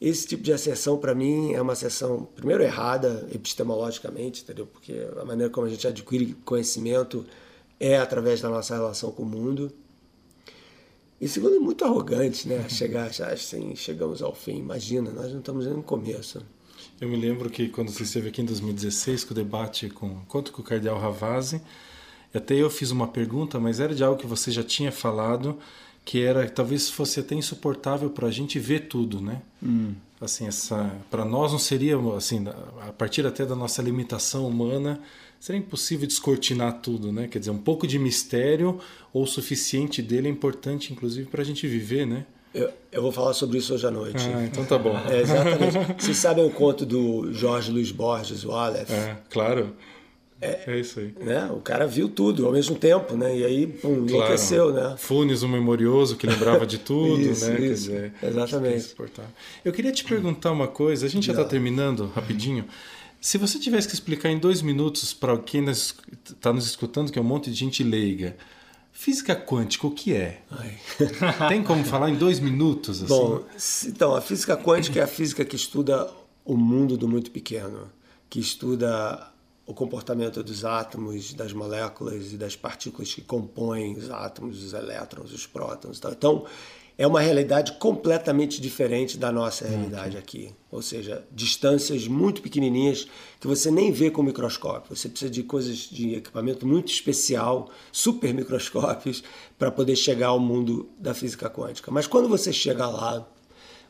esse 0.00 0.26
tipo 0.26 0.42
de 0.42 0.52
asserção, 0.52 0.98
para 0.98 1.14
mim, 1.14 1.52
é 1.54 1.60
uma 1.60 1.72
asserção, 1.72 2.28
primeiro, 2.36 2.62
errada 2.62 3.26
epistemologicamente, 3.32 4.42
entendeu? 4.42 4.66
Porque 4.66 5.06
a 5.20 5.24
maneira 5.24 5.50
como 5.50 5.66
a 5.66 5.70
gente 5.70 5.86
adquire 5.88 6.34
conhecimento 6.44 7.24
é 7.80 7.96
através 7.96 8.40
da 8.40 8.48
nossa 8.48 8.74
relação 8.74 9.10
com 9.10 9.22
o 9.22 9.26
mundo. 9.26 9.72
E 11.24 11.28
segundo, 11.28 11.58
muito 11.58 11.82
arrogante, 11.86 12.46
né? 12.46 12.68
Chegar, 12.68 13.06
assim, 13.06 13.74
chegamos 13.74 14.20
ao 14.20 14.34
fim. 14.34 14.58
Imagina, 14.58 15.10
nós 15.10 15.32
não 15.32 15.38
estamos 15.38 15.64
nem 15.64 15.74
no 15.74 15.82
começo. 15.82 16.42
Eu 17.00 17.08
me 17.08 17.16
lembro 17.16 17.48
que 17.48 17.66
quando 17.70 17.90
você 17.90 18.02
esteve 18.02 18.28
aqui 18.28 18.42
em 18.42 18.44
2016 18.44 19.24
com 19.24 19.32
o 19.32 19.34
debate 19.34 19.88
com 19.88 20.16
quanto 20.28 20.52
com 20.52 20.60
o 20.60 20.64
Cardeal 20.64 20.98
Ravazzi, 20.98 21.62
até 22.34 22.54
eu 22.54 22.68
fiz 22.68 22.90
uma 22.90 23.08
pergunta, 23.08 23.58
mas 23.58 23.80
era 23.80 23.94
de 23.94 24.04
algo 24.04 24.20
que 24.20 24.26
você 24.26 24.50
já 24.50 24.62
tinha 24.62 24.92
falado, 24.92 25.58
que 26.04 26.20
era 26.20 26.46
talvez 26.46 26.90
fosse 26.90 27.20
até 27.20 27.34
insuportável 27.34 28.10
para 28.10 28.28
a 28.28 28.30
gente 28.30 28.58
ver 28.58 28.80
tudo, 28.80 29.18
né? 29.18 29.40
Hum. 29.62 29.94
Assim, 30.20 30.46
essa 30.46 30.94
para 31.10 31.24
nós 31.24 31.52
não 31.52 31.58
seria 31.58 31.96
assim, 32.14 32.44
a 32.86 32.92
partir 32.92 33.26
até 33.26 33.46
da 33.46 33.56
nossa 33.56 33.80
limitação 33.80 34.46
humana, 34.46 35.00
seria 35.44 35.58
impossível 35.58 36.06
descortinar 36.06 36.80
tudo, 36.80 37.12
né? 37.12 37.28
Quer 37.28 37.38
dizer, 37.38 37.50
um 37.50 37.58
pouco 37.58 37.86
de 37.86 37.98
mistério 37.98 38.80
ou 39.12 39.24
o 39.24 39.26
suficiente 39.26 40.00
dele 40.00 40.26
é 40.26 40.30
importante, 40.30 40.90
inclusive, 40.90 41.28
para 41.28 41.42
a 41.42 41.44
gente 41.44 41.68
viver, 41.68 42.06
né? 42.06 42.24
Eu, 42.54 42.70
eu, 42.90 43.02
vou 43.02 43.12
falar 43.12 43.34
sobre 43.34 43.58
isso 43.58 43.74
hoje 43.74 43.86
à 43.86 43.90
noite. 43.90 44.26
Ah, 44.34 44.42
então 44.42 44.64
tá 44.64 44.78
bom. 44.78 44.96
É, 45.06 45.20
exatamente. 45.20 46.02
Vocês 46.02 46.16
sabem 46.16 46.46
o 46.46 46.48
conto 46.48 46.86
do 46.86 47.30
Jorge 47.30 47.70
Luiz 47.70 47.92
Borges, 47.92 48.42
o 48.42 48.52
Aleph? 48.52 48.90
É, 48.90 49.18
claro. 49.28 49.76
É, 50.40 50.60
é, 50.66 50.80
isso 50.80 50.98
aí. 51.00 51.14
Né? 51.20 51.50
O 51.52 51.60
cara 51.60 51.86
viu 51.86 52.08
tudo 52.08 52.46
ao 52.46 52.52
mesmo 52.52 52.76
tempo, 52.76 53.14
né? 53.14 53.36
E 53.36 53.44
aí, 53.44 53.66
pum, 53.66 53.96
claro. 53.96 54.08
enlouqueceu, 54.08 54.72
né? 54.72 54.94
Funes, 54.96 55.42
o 55.42 55.48
memorioso, 55.48 56.16
que 56.16 56.26
lembrava 56.26 56.64
de 56.64 56.78
tudo, 56.78 57.20
isso, 57.20 57.44
né? 57.52 57.60
Isso. 57.60 57.90
Dizer, 57.90 58.14
Exatamente. 58.22 58.94
Eu 59.62 59.74
queria 59.74 59.92
te 59.92 60.04
perguntar 60.04 60.52
uma 60.52 60.68
coisa, 60.68 61.04
a 61.04 61.08
gente 61.10 61.26
já 61.26 61.34
está 61.34 61.44
terminando 61.44 62.10
rapidinho. 62.14 62.64
Se 63.24 63.38
você 63.38 63.58
tivesse 63.58 63.88
que 63.88 63.94
explicar 63.94 64.28
em 64.28 64.38
dois 64.38 64.60
minutos 64.60 65.14
para 65.14 65.38
quem 65.38 65.64
está 65.70 66.52
nos 66.52 66.66
escutando, 66.66 67.10
que 67.10 67.18
é 67.18 67.22
um 67.22 67.24
monte 67.24 67.50
de 67.50 67.56
gente 67.56 67.82
leiga, 67.82 68.36
Física 68.92 69.34
quântica, 69.34 69.86
o 69.86 69.90
que 69.90 70.12
é? 70.12 70.42
Tem 71.48 71.64
como 71.64 71.82
falar 71.84 72.10
em 72.10 72.16
dois 72.16 72.38
minutos? 72.38 73.02
Assim? 73.02 73.08
Bom, 73.08 73.42
então, 73.86 74.14
a 74.14 74.20
física 74.20 74.58
quântica 74.58 75.00
é 75.00 75.04
a 75.04 75.06
física 75.06 75.42
que 75.42 75.56
estuda 75.56 76.06
o 76.44 76.54
mundo 76.54 76.98
do 76.98 77.08
muito 77.08 77.30
pequeno, 77.30 77.90
que 78.28 78.38
estuda 78.38 79.32
o 79.66 79.72
comportamento 79.72 80.42
dos 80.42 80.62
átomos, 80.62 81.32
das 81.32 81.54
moléculas 81.54 82.30
e 82.30 82.36
das 82.36 82.54
partículas 82.54 83.14
que 83.14 83.22
compõem 83.22 83.96
os 83.96 84.10
átomos, 84.10 84.62
os 84.62 84.74
elétrons, 84.74 85.32
os 85.32 85.46
prótons. 85.46 85.98
Então, 85.98 86.44
é 86.96 87.06
uma 87.06 87.20
realidade 87.20 87.72
completamente 87.72 88.60
diferente 88.60 89.18
da 89.18 89.32
nossa 89.32 89.66
realidade 89.66 90.16
aqui. 90.16 90.52
Ou 90.70 90.80
seja, 90.80 91.24
distâncias 91.32 92.06
muito 92.06 92.40
pequenininhas 92.40 93.06
que 93.40 93.46
você 93.46 93.70
nem 93.70 93.90
vê 93.90 94.10
com 94.10 94.22
microscópio. 94.22 94.94
Você 94.94 95.08
precisa 95.08 95.30
de 95.30 95.42
coisas 95.42 95.76
de 95.76 96.14
equipamento 96.14 96.66
muito 96.66 96.92
especial, 96.92 97.68
super 97.90 98.32
microscópios, 98.32 99.24
para 99.58 99.70
poder 99.70 99.96
chegar 99.96 100.28
ao 100.28 100.38
mundo 100.38 100.88
da 100.98 101.14
física 101.14 101.50
quântica. 101.50 101.90
Mas 101.90 102.06
quando 102.06 102.28
você 102.28 102.52
chega 102.52 102.86
lá, 102.86 103.26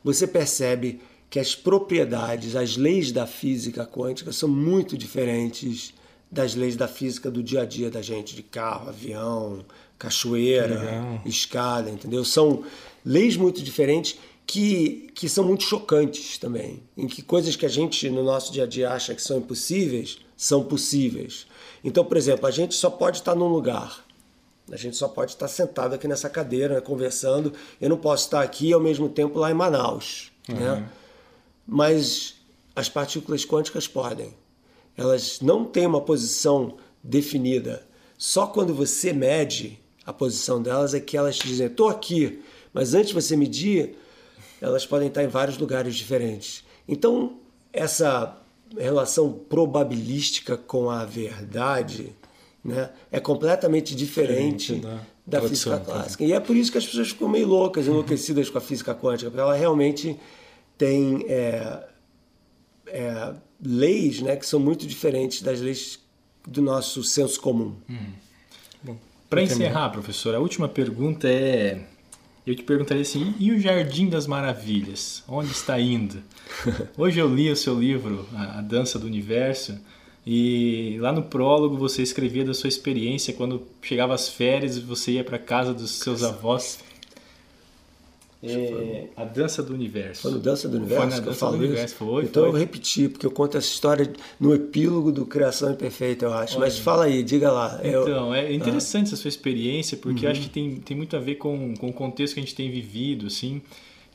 você 0.03 0.27
percebe 0.27 1.01
que 1.29 1.39
as 1.39 1.55
propriedades, 1.55 2.57
as 2.57 2.77
leis 2.77 3.13
da 3.13 3.27
física 3.27 3.85
quântica 3.85 4.33
são 4.33 4.49
muito 4.49 4.97
diferentes 4.97 5.93
das 6.31 6.55
leis 6.55 6.75
da 6.75 6.89
física 6.89 7.31
do 7.31 7.43
dia 7.43 7.63
a 7.63 7.65
dia 7.65 7.91
da 7.91 8.03
gente, 8.03 8.35
de 8.35 8.43
carro, 8.43 8.89
avião, 8.89 9.65
cachoeira, 9.99 11.21
escada, 11.25 11.91
entendeu? 11.91 12.25
São 12.25 12.65
leis 13.05 13.37
muito 13.37 13.63
diferentes 13.63 14.19
que, 14.47 15.11
que 15.15 15.29
são 15.29 15.45
muito 15.45 15.65
chocantes 15.65 16.39
também, 16.39 16.83
em 16.97 17.07
que 17.07 17.23
coisas 17.23 17.57
que 17.57 17.67
a 17.67 17.69
gente 17.69 18.09
no 18.11 18.23
nosso 18.23 18.53
dia 18.53 18.65
a 18.65 18.67
dia 18.67 18.91
acha 18.91 19.15
que 19.15 19.23
são 19.23 19.39
impossíveis, 19.39 20.19
são 20.37 20.65
possíveis. 20.65 21.47
Então, 21.83 22.05
por 22.05 22.17
exemplo, 22.17 22.47
a 22.47 22.51
gente 22.51 22.75
só 22.75 22.91
pode 22.91 23.19
estar 23.19 23.35
num 23.35 23.49
lugar, 23.49 24.05
a 24.71 24.77
gente 24.77 24.97
só 24.97 25.09
pode 25.09 25.33
estar 25.33 25.49
sentado 25.49 25.95
aqui 25.95 26.09
nessa 26.09 26.29
cadeira, 26.29 26.77
né, 26.77 26.81
conversando, 26.81 27.53
eu 27.81 27.89
não 27.89 27.97
posso 27.97 28.25
estar 28.25 28.43
aqui 28.43 28.73
ao 28.73 28.81
mesmo 28.81 29.09
tempo 29.09 29.39
lá 29.39 29.51
em 29.51 29.55
Manaus, 29.55 30.33
uhum. 30.49 30.55
né? 30.57 30.89
Mas 31.67 32.37
as 32.75 32.89
partículas 32.89 33.45
quânticas 33.45 33.87
podem. 33.87 34.35
Elas 34.97 35.41
não 35.41 35.65
têm 35.65 35.87
uma 35.87 36.01
posição 36.01 36.77
definida. 37.03 37.87
Só 38.17 38.47
quando 38.47 38.75
você 38.75 39.13
mede 39.13 39.79
a 40.07 40.13
posição 40.13 40.63
delas 40.63 40.95
é 40.95 41.01
que 41.01 41.17
elas 41.17 41.37
te 41.37 41.47
dizem: 41.47 41.67
estou 41.67 41.89
aqui, 41.89 42.43
mas 42.75 42.93
antes 42.93 43.09
de 43.09 43.15
você 43.15 43.37
medir, 43.37 43.97
elas 44.61 44.85
podem 44.85 45.07
estar 45.07 45.23
em 45.23 45.29
vários 45.29 45.57
lugares 45.57 45.95
diferentes. 45.95 46.65
Então, 46.89 47.39
essa 47.73 48.37
relação 48.77 49.33
probabilística 49.33 50.57
com 50.57 50.91
a 50.91 51.05
verdade 51.05 52.13
né, 52.65 52.91
é 53.13 53.21
completamente 53.21 53.95
diferente 53.95 54.75
da, 54.75 55.01
da 55.25 55.49
física 55.49 55.79
clássica. 55.79 56.25
E 56.25 56.33
é 56.33 56.41
por 56.41 56.57
isso 56.57 56.73
que 56.73 56.79
as 56.79 56.85
pessoas 56.85 57.11
ficam 57.11 57.29
meio 57.29 57.47
loucas, 57.47 57.87
enlouquecidas 57.87 58.51
com 58.51 58.59
a 58.59 58.61
física 58.61 58.93
quântica, 58.93 59.31
porque 59.31 59.41
ela 59.41 59.55
realmente 59.55 60.19
tem 60.77 61.25
é, 61.29 61.87
é, 62.89 63.35
leis 63.65 64.21
né, 64.21 64.35
que 64.35 64.47
são 64.47 64.59
muito 64.59 64.85
diferentes 64.87 65.43
das 65.43 65.61
leis 65.61 66.01
do 66.47 66.61
nosso 66.61 67.05
senso 67.05 67.41
comum. 67.41 67.77
Hum. 67.89 68.97
Para 69.31 69.43
encerrar, 69.43 69.91
professor, 69.91 70.35
a 70.35 70.39
última 70.39 70.69
pergunta 70.69 71.29
é 71.29 71.81
eu 72.47 72.55
te 72.55 72.63
perguntaria 72.63 73.03
assim: 73.03 73.35
e 73.39 73.51
o 73.53 73.59
Jardim 73.59 74.09
das 74.09 74.27
Maravilhas? 74.27 75.23
Onde 75.29 75.51
está 75.51 75.81
indo? 75.81 76.23
Hoje 76.97 77.19
eu 77.19 77.33
li 77.33 77.51
o 77.51 77.57
seu 77.57 77.79
livro, 77.79 78.29
A 78.35 78.61
Dança 78.61 78.99
do 78.99 79.07
Universo, 79.07 79.79
e 80.27 80.97
lá 81.01 81.13
no 81.13 81.23
prólogo 81.23 81.77
você 81.77 82.03
escrevia 82.03 82.45
da 82.45 82.55
sua 82.55 82.69
experiência 82.69 83.35
quando 83.35 83.63
chegava 83.83 84.15
as 84.15 84.29
férias 84.29 84.77
e 84.77 84.81
você 84.81 85.13
ia 85.13 85.25
para 85.25 85.39
casa 85.39 85.75
dos 85.75 85.91
seus 85.91 86.23
avós. 86.23 86.81
É, 88.51 89.07
a 89.17 89.25
Dança 89.25 89.63
do 89.63 89.73
Universo. 89.73 90.23
Foi 90.23 90.31
no 90.33 90.39
Dança 90.39 90.69
do 90.69 90.77
Universo 90.77 91.03
foi 91.03 91.11
na 91.11 91.23
que 91.23 91.29
eu 91.29 91.35
falo 91.35 91.57
do 91.57 91.65
Universo, 91.65 91.95
foi, 91.95 92.25
Então 92.25 92.43
foi. 92.43 92.53
eu 92.53 92.55
repeti, 92.55 93.09
porque 93.09 93.27
eu 93.27 93.31
conto 93.31 93.57
essa 93.57 93.67
história 93.67 94.13
no 94.39 94.55
epílogo 94.55 95.11
do 95.11 95.25
Criação 95.27 95.73
Imperfeita, 95.73 96.27
eu 96.27 96.33
acho. 96.35 96.57
Olha. 96.57 96.67
Mas 96.67 96.79
fala 96.79 97.05
aí, 97.05 97.23
diga 97.23 97.51
lá. 97.51 97.81
Então, 97.83 98.35
é 98.35 98.53
interessante 98.53 99.07
ah. 99.07 99.09
essa 99.09 99.17
sua 99.17 99.29
experiência, 99.29 99.97
porque 99.97 100.21
uhum. 100.21 100.27
eu 100.27 100.31
acho 100.31 100.41
que 100.43 100.51
tem, 100.51 100.77
tem 100.77 100.97
muito 100.97 101.17
a 101.17 101.21
ver 101.21 101.37
com, 101.37 101.75
com 101.75 101.89
o 101.89 101.93
contexto 101.93 102.35
que 102.35 102.41
a 102.41 102.43
gente 102.43 102.55
tem 102.55 102.71
vivido, 102.71 103.27
assim, 103.27 103.63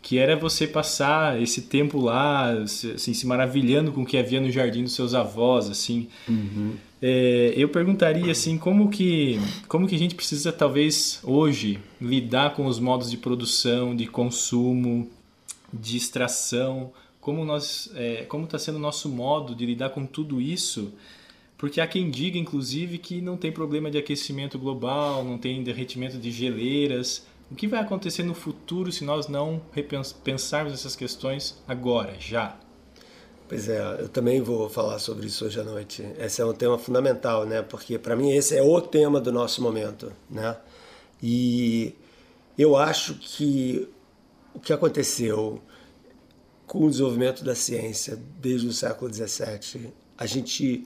que 0.01 0.17
era 0.17 0.35
você 0.35 0.65
passar 0.65 1.41
esse 1.41 1.63
tempo 1.63 1.99
lá, 1.99 2.51
assim, 2.51 3.13
se 3.13 3.27
maravilhando 3.27 3.91
com 3.91 4.03
o 4.03 4.05
que 4.05 4.17
havia 4.17 4.39
no 4.39 4.49
jardim 4.49 4.83
dos 4.83 4.93
seus 4.93 5.13
avós, 5.13 5.69
assim. 5.69 6.07
Uhum. 6.27 6.75
É, 7.01 7.53
eu 7.55 7.69
perguntaria 7.69 8.29
assim 8.29 8.57
como 8.57 8.89
que 8.89 9.39
como 9.69 9.87
que 9.87 9.95
a 9.95 9.97
gente 9.97 10.15
precisa 10.15 10.51
talvez 10.51 11.21
hoje 11.23 11.79
lidar 12.01 12.55
com 12.55 12.65
os 12.65 12.77
modos 12.77 13.09
de 13.09 13.15
produção, 13.15 13.95
de 13.95 14.05
consumo, 14.05 15.09
de 15.71 15.95
extração, 15.95 16.91
como 17.21 17.45
nós 17.45 17.89
é, 17.95 18.23
como 18.23 18.43
está 18.43 18.59
sendo 18.59 18.75
o 18.75 18.81
nosso 18.81 19.07
modo 19.07 19.55
de 19.55 19.65
lidar 19.65 19.91
com 19.91 20.05
tudo 20.05 20.41
isso, 20.41 20.91
porque 21.57 21.79
há 21.79 21.87
quem 21.87 22.09
diga 22.09 22.37
inclusive 22.37 22.97
que 22.97 23.21
não 23.21 23.37
tem 23.37 23.51
problema 23.51 23.89
de 23.89 23.97
aquecimento 23.97 24.59
global, 24.59 25.23
não 25.23 25.37
tem 25.37 25.63
derretimento 25.63 26.17
de 26.17 26.31
geleiras, 26.31 27.25
O 27.51 27.55
que 27.55 27.67
vai 27.67 27.79
acontecer 27.79 28.23
no 28.23 28.35
futuro 28.35 28.91
se 28.91 29.03
nós 29.03 29.27
não 29.27 29.61
pensarmos 30.23 30.71
essas 30.71 30.95
questões 30.95 31.61
agora, 31.67 32.15
já? 32.19 32.57
Pois 33.47 33.67
é, 33.67 33.79
eu 33.99 34.07
também 34.07 34.39
vou 34.39 34.69
falar 34.69 34.99
sobre 34.99 35.25
isso 35.25 35.43
hoje 35.45 35.59
à 35.59 35.63
noite. 35.63 36.03
Esse 36.19 36.41
é 36.41 36.45
um 36.45 36.53
tema 36.53 36.77
fundamental, 36.77 37.47
né? 37.47 37.63
Porque 37.63 37.97
para 37.97 38.15
mim 38.15 38.31
esse 38.31 38.55
é 38.55 38.61
o 38.61 38.79
tema 38.79 39.19
do 39.19 39.31
nosso 39.31 39.63
momento, 39.63 40.13
né? 40.29 40.55
E 41.21 41.95
eu 42.55 42.77
acho 42.77 43.15
que 43.15 43.89
o 44.53 44.59
que 44.59 44.71
aconteceu 44.71 45.59
com 46.67 46.85
o 46.85 46.89
desenvolvimento 46.89 47.43
da 47.43 47.55
ciência 47.55 48.19
desde 48.39 48.67
o 48.67 48.71
século 48.71 49.11
XVII, 49.11 49.91
a 50.15 50.27
gente 50.27 50.85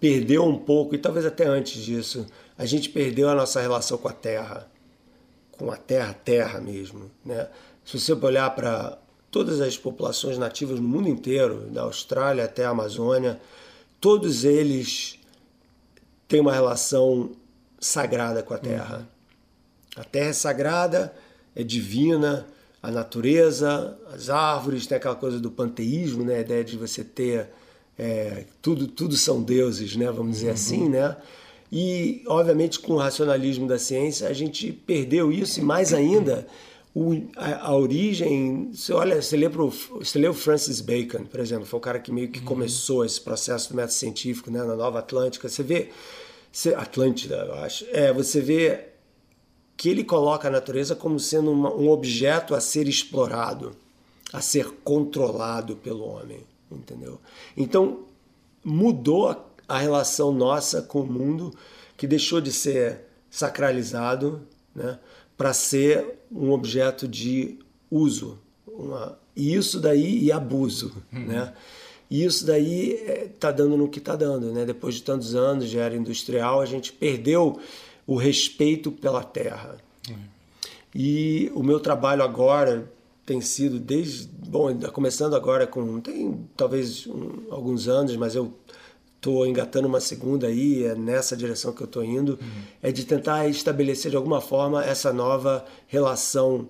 perdeu 0.00 0.44
um 0.44 0.58
pouco, 0.58 0.96
e 0.96 0.98
talvez 0.98 1.24
até 1.24 1.46
antes 1.46 1.80
disso, 1.80 2.26
a 2.58 2.66
gente 2.66 2.88
perdeu 2.88 3.28
a 3.28 3.34
nossa 3.34 3.60
relação 3.60 3.96
com 3.96 4.08
a 4.08 4.12
Terra, 4.12 4.68
com 5.60 5.70
a 5.70 5.76
Terra, 5.76 6.14
Terra 6.14 6.58
mesmo. 6.58 7.10
Né? 7.22 7.46
Se 7.84 8.00
você 8.00 8.14
olhar 8.14 8.48
para 8.54 8.98
todas 9.30 9.60
as 9.60 9.76
populações 9.76 10.38
nativas 10.38 10.80
no 10.80 10.88
mundo 10.88 11.06
inteiro, 11.06 11.68
da 11.70 11.82
Austrália 11.82 12.46
até 12.46 12.64
a 12.64 12.70
Amazônia, 12.70 13.38
todos 14.00 14.42
eles 14.42 15.18
têm 16.26 16.40
uma 16.40 16.54
relação 16.54 17.32
sagrada 17.78 18.42
com 18.42 18.54
a 18.54 18.58
Terra. 18.58 18.98
Uhum. 18.98 20.00
A 20.00 20.04
Terra 20.04 20.30
é 20.30 20.32
sagrada, 20.32 21.14
é 21.54 21.62
divina, 21.62 22.46
a 22.82 22.90
natureza, 22.90 23.98
as 24.14 24.30
árvores, 24.30 24.86
tem 24.86 24.96
aquela 24.96 25.14
coisa 25.14 25.38
do 25.38 25.50
panteísmo, 25.50 26.24
né? 26.24 26.36
a 26.36 26.40
ideia 26.40 26.64
de 26.64 26.78
você 26.78 27.04
ter 27.04 27.50
é, 27.98 28.46
tudo, 28.62 28.86
tudo 28.86 29.14
são 29.14 29.42
deuses, 29.42 29.94
né? 29.94 30.10
vamos 30.10 30.36
dizer 30.36 30.46
uhum. 30.46 30.54
assim, 30.54 30.88
né? 30.88 31.16
E, 31.72 32.22
obviamente, 32.26 32.80
com 32.80 32.94
o 32.94 32.96
racionalismo 32.96 33.66
da 33.66 33.78
ciência, 33.78 34.28
a 34.28 34.32
gente 34.32 34.72
perdeu 34.72 35.30
isso 35.30 35.60
e, 35.60 35.62
mais 35.62 35.94
ainda, 35.94 36.46
o, 36.94 37.22
a, 37.36 37.68
a, 37.68 37.76
origem. 37.76 38.70
Você 38.72 38.92
olha, 38.92 39.22
você 39.22 39.36
lê, 39.36 39.48
pro, 39.48 39.70
você 39.70 40.18
lê 40.18 40.28
o 40.28 40.34
Francis 40.34 40.80
Bacon, 40.80 41.24
por 41.24 41.38
exemplo, 41.38 41.64
foi 41.66 41.78
o 41.78 41.82
cara 41.82 42.00
que 42.00 42.10
meio 42.10 42.28
que 42.28 42.40
uhum. 42.40 42.44
começou 42.44 43.04
esse 43.04 43.20
processo 43.20 43.70
do 43.70 43.76
método 43.76 43.94
científico 43.94 44.50
né, 44.50 44.62
na 44.64 44.74
Nova 44.74 44.98
Atlântica. 44.98 45.48
Você 45.48 45.62
vê. 45.62 45.90
Você, 46.52 46.74
Atlântida, 46.74 47.36
eu 47.36 47.54
acho. 47.54 47.86
É, 47.92 48.12
você 48.12 48.40
vê 48.40 48.86
que 49.76 49.88
ele 49.88 50.02
coloca 50.02 50.48
a 50.48 50.50
natureza 50.50 50.96
como 50.96 51.18
sendo 51.20 51.52
uma, 51.52 51.72
um 51.72 51.88
objeto 51.88 52.54
a 52.54 52.60
ser 52.60 52.88
explorado, 52.88 53.70
a 54.32 54.40
ser 54.40 54.68
controlado 54.82 55.76
pelo 55.76 56.04
homem, 56.04 56.40
entendeu? 56.70 57.20
Então 57.56 58.00
mudou 58.64 59.28
a, 59.28 59.44
a 59.70 59.78
relação 59.78 60.32
nossa 60.32 60.82
com 60.82 61.02
o 61.02 61.06
mundo, 61.06 61.54
que 61.96 62.04
deixou 62.04 62.40
de 62.40 62.52
ser 62.52 63.02
sacralizado, 63.30 64.42
né, 64.74 64.98
para 65.38 65.52
ser 65.52 66.18
um 66.30 66.50
objeto 66.50 67.06
de 67.06 67.56
uso, 67.88 68.36
uma, 68.66 69.16
e 69.36 69.54
isso 69.54 69.78
daí 69.78 70.24
e 70.24 70.32
abuso, 70.32 70.92
uhum. 71.12 71.24
né? 71.26 71.54
E 72.10 72.24
isso 72.24 72.44
daí 72.44 72.94
está 73.32 73.50
é, 73.50 73.52
dando 73.52 73.76
no 73.76 73.88
que 73.88 74.00
está 74.00 74.16
dando, 74.16 74.52
né? 74.52 74.64
Depois 74.64 74.96
de 74.96 75.02
tantos 75.04 75.36
anos 75.36 75.70
de 75.70 75.78
era 75.78 75.94
industrial, 75.94 76.60
a 76.60 76.66
gente 76.66 76.92
perdeu 76.92 77.60
o 78.04 78.16
respeito 78.16 78.90
pela 78.90 79.22
terra. 79.22 79.76
É. 80.10 80.14
E 80.92 81.52
o 81.54 81.62
meu 81.62 81.78
trabalho 81.78 82.24
agora 82.24 82.90
tem 83.24 83.40
sido 83.40 83.78
desde 83.78 84.26
bom 84.26 84.76
começando 84.92 85.36
agora 85.36 85.64
com 85.64 86.00
tem 86.00 86.36
talvez 86.56 87.06
um, 87.06 87.44
alguns 87.48 87.86
anos 87.86 88.16
mas 88.16 88.34
eu 88.34 88.52
estou 89.20 89.46
engatando 89.46 89.86
uma 89.86 90.00
segunda 90.00 90.46
aí 90.46 90.84
é 90.84 90.94
nessa 90.94 91.36
direção 91.36 91.72
que 91.74 91.82
eu 91.82 91.84
estou 91.84 92.02
indo 92.02 92.38
uhum. 92.40 92.62
é 92.82 92.90
de 92.90 93.04
tentar 93.04 93.46
estabelecer 93.48 94.10
de 94.10 94.16
alguma 94.16 94.40
forma 94.40 94.82
essa 94.82 95.12
nova 95.12 95.64
relação 95.86 96.68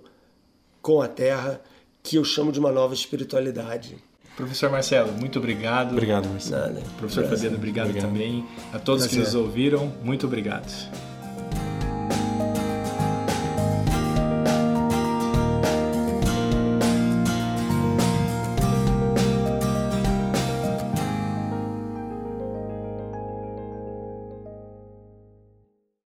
com 0.82 1.00
a 1.00 1.06
Terra 1.06 1.60
que 2.02 2.16
eu 2.16 2.24
chamo 2.24 2.50
de 2.50 2.58
uma 2.58 2.72
nova 2.72 2.92
espiritualidade 2.92 3.96
Professor 4.36 4.70
Marcelo, 4.70 5.12
muito 5.12 5.38
obrigado. 5.38 5.92
Obrigado, 5.92 6.26
Marcelo. 6.26 6.62
Nada. 6.62 6.82
Professor 6.96 7.24
Fabiano, 7.24 7.56
obrigado, 7.56 7.88
obrigado, 7.88 8.10
também. 8.10 8.46
A 8.72 8.78
todos 8.78 9.02
Prazer. 9.02 9.20
que 9.20 9.26
nos 9.26 9.34
ouviram, 9.34 9.92
muito 10.02 10.26
obrigado. 10.26 11.09